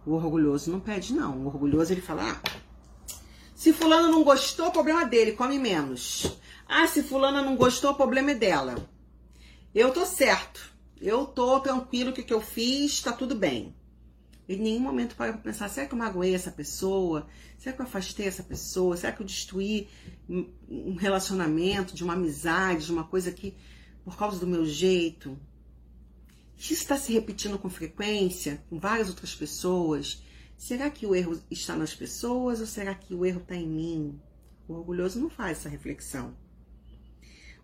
O 0.06 0.12
orgulhoso 0.12 0.70
não 0.70 0.80
pede, 0.80 1.12
não. 1.12 1.38
O 1.38 1.46
orgulhoso 1.46 1.92
ele 1.92 2.00
fala: 2.00 2.30
ah, 2.30 2.50
se 3.54 3.72
fulano 3.72 4.08
não 4.08 4.24
gostou, 4.24 4.70
problema 4.70 5.04
dele, 5.04 5.32
come 5.32 5.58
menos. 5.58 6.38
Ah, 6.66 6.86
se 6.86 7.02
fulana 7.02 7.42
não 7.42 7.56
gostou, 7.56 7.94
problema 7.94 8.30
é 8.30 8.34
dela. 8.34 8.76
Eu 9.74 9.92
tô 9.92 10.06
certo. 10.06 10.72
Eu 11.00 11.26
tô 11.26 11.58
tranquilo 11.60 12.12
que 12.12 12.22
que 12.22 12.32
eu 12.32 12.40
fiz, 12.40 13.00
tá 13.02 13.12
tudo 13.12 13.34
bem. 13.34 13.74
Em 14.50 14.58
nenhum 14.58 14.80
momento 14.80 15.14
para 15.14 15.32
pensar, 15.34 15.68
será 15.68 15.86
que 15.86 15.94
eu 15.94 15.98
magoei 15.98 16.34
essa 16.34 16.50
pessoa? 16.50 17.28
Será 17.56 17.72
que 17.72 17.80
eu 17.80 17.86
afastei 17.86 18.26
essa 18.26 18.42
pessoa? 18.42 18.96
Será 18.96 19.12
que 19.12 19.22
eu 19.22 19.26
destruí 19.26 19.86
um 20.68 20.96
relacionamento, 20.96 21.94
de 21.94 22.02
uma 22.02 22.14
amizade, 22.14 22.86
de 22.86 22.90
uma 22.90 23.04
coisa 23.04 23.30
que, 23.30 23.54
por 24.04 24.16
causa 24.16 24.40
do 24.40 24.48
meu 24.48 24.66
jeito? 24.66 25.38
Isso 26.58 26.72
está 26.72 26.96
se 26.96 27.12
repetindo 27.12 27.60
com 27.60 27.70
frequência, 27.70 28.60
com 28.68 28.76
várias 28.76 29.08
outras 29.08 29.32
pessoas. 29.36 30.20
Será 30.58 30.90
que 30.90 31.06
o 31.06 31.14
erro 31.14 31.40
está 31.48 31.76
nas 31.76 31.94
pessoas 31.94 32.58
ou 32.58 32.66
será 32.66 32.92
que 32.92 33.14
o 33.14 33.24
erro 33.24 33.42
está 33.42 33.54
em 33.54 33.68
mim? 33.68 34.20
O 34.66 34.72
orgulhoso 34.72 35.20
não 35.20 35.30
faz 35.30 35.58
essa 35.58 35.68
reflexão. 35.68 36.34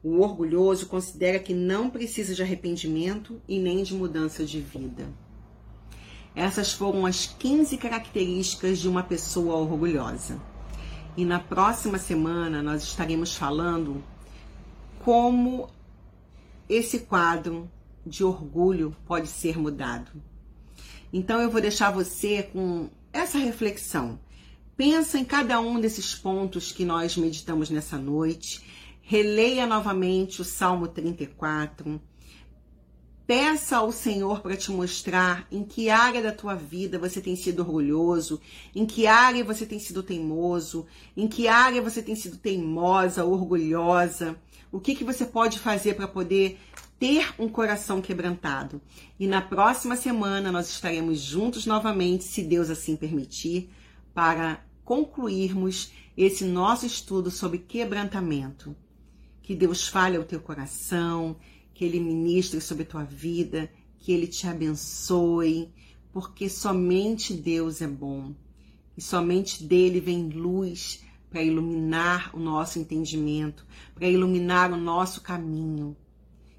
O 0.04 0.20
orgulhoso 0.20 0.86
considera 0.86 1.40
que 1.40 1.52
não 1.52 1.90
precisa 1.90 2.32
de 2.32 2.42
arrependimento 2.42 3.42
e 3.48 3.58
nem 3.58 3.82
de 3.82 3.92
mudança 3.92 4.44
de 4.44 4.60
vida. 4.60 5.25
Essas 6.36 6.74
foram 6.74 7.06
as 7.06 7.24
15 7.24 7.78
características 7.78 8.78
de 8.78 8.90
uma 8.90 9.02
pessoa 9.02 9.56
orgulhosa. 9.56 10.38
E 11.16 11.24
na 11.24 11.40
próxima 11.40 11.96
semana 11.96 12.62
nós 12.62 12.82
estaremos 12.82 13.34
falando 13.34 14.04
como 15.02 15.70
esse 16.68 17.00
quadro 17.00 17.70
de 18.04 18.22
orgulho 18.22 18.94
pode 19.06 19.28
ser 19.28 19.58
mudado. 19.58 20.12
Então 21.10 21.40
eu 21.40 21.50
vou 21.50 21.62
deixar 21.62 21.90
você 21.90 22.42
com 22.42 22.90
essa 23.14 23.38
reflexão. 23.38 24.20
Pensa 24.76 25.18
em 25.18 25.24
cada 25.24 25.58
um 25.58 25.80
desses 25.80 26.14
pontos 26.14 26.70
que 26.70 26.84
nós 26.84 27.16
meditamos 27.16 27.70
nessa 27.70 27.96
noite. 27.96 28.62
Releia 29.00 29.66
novamente 29.66 30.42
o 30.42 30.44
Salmo 30.44 30.86
34 30.86 31.98
Peça 33.26 33.78
ao 33.78 33.90
Senhor 33.90 34.40
para 34.40 34.56
te 34.56 34.70
mostrar 34.70 35.48
em 35.50 35.64
que 35.64 35.90
área 35.90 36.22
da 36.22 36.30
tua 36.30 36.54
vida 36.54 36.96
você 36.96 37.20
tem 37.20 37.34
sido 37.34 37.58
orgulhoso, 37.58 38.40
em 38.72 38.86
que 38.86 39.08
área 39.08 39.42
você 39.42 39.66
tem 39.66 39.80
sido 39.80 40.00
teimoso, 40.00 40.86
em 41.16 41.26
que 41.26 41.48
área 41.48 41.82
você 41.82 42.00
tem 42.00 42.14
sido 42.14 42.36
teimosa, 42.36 43.24
orgulhosa. 43.24 44.38
O 44.70 44.78
que, 44.78 44.94
que 44.94 45.02
você 45.02 45.24
pode 45.24 45.58
fazer 45.58 45.94
para 45.94 46.06
poder 46.06 46.60
ter 47.00 47.34
um 47.36 47.48
coração 47.48 48.00
quebrantado? 48.00 48.80
E 49.18 49.26
na 49.26 49.42
próxima 49.42 49.96
semana 49.96 50.52
nós 50.52 50.70
estaremos 50.70 51.18
juntos 51.18 51.66
novamente, 51.66 52.22
se 52.22 52.44
Deus 52.44 52.70
assim 52.70 52.94
permitir, 52.94 53.68
para 54.14 54.64
concluirmos 54.84 55.90
esse 56.16 56.44
nosso 56.44 56.86
estudo 56.86 57.28
sobre 57.32 57.58
quebrantamento. 57.58 58.76
Que 59.42 59.54
Deus 59.54 59.88
fale 59.88 60.16
ao 60.16 60.22
teu 60.22 60.40
coração 60.40 61.36
que 61.76 61.84
Ele 61.84 62.00
ministre 62.00 62.58
sobre 62.58 62.84
a 62.84 62.86
tua 62.86 63.04
vida, 63.04 63.70
que 63.98 64.10
Ele 64.10 64.26
te 64.26 64.46
abençoe, 64.46 65.70
porque 66.10 66.48
somente 66.48 67.34
Deus 67.34 67.82
é 67.82 67.86
bom 67.86 68.34
e 68.96 69.02
somente 69.02 69.62
dele 69.62 70.00
vem 70.00 70.30
luz 70.30 71.04
para 71.28 71.42
iluminar 71.42 72.34
o 72.34 72.40
nosso 72.40 72.78
entendimento, 72.78 73.66
para 73.94 74.08
iluminar 74.08 74.72
o 74.72 74.76
nosso 74.78 75.20
caminho. 75.20 75.94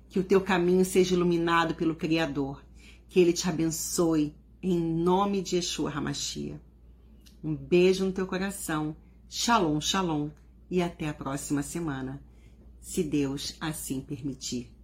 Que 0.08 0.20
o 0.20 0.24
teu 0.24 0.40
caminho 0.40 0.86
seja 0.86 1.16
iluminado 1.16 1.74
pelo 1.74 1.96
Criador. 1.96 2.64
Que 3.10 3.20
Ele 3.20 3.34
te 3.34 3.50
abençoe 3.50 4.36
em 4.62 4.80
nome 4.80 5.42
de 5.42 5.56
Yeshua 5.56 5.90
Hamashia. 5.90 6.62
Um 7.44 7.56
beijo 7.56 8.06
no 8.06 8.12
teu 8.12 8.28
coração. 8.28 8.96
Shalom, 9.28 9.82
shalom 9.82 10.30
e 10.70 10.80
até 10.80 11.10
a 11.10 11.14
próxima 11.14 11.64
semana, 11.64 12.22
se 12.80 13.02
Deus 13.02 13.56
assim 13.60 14.00
permitir. 14.00 14.77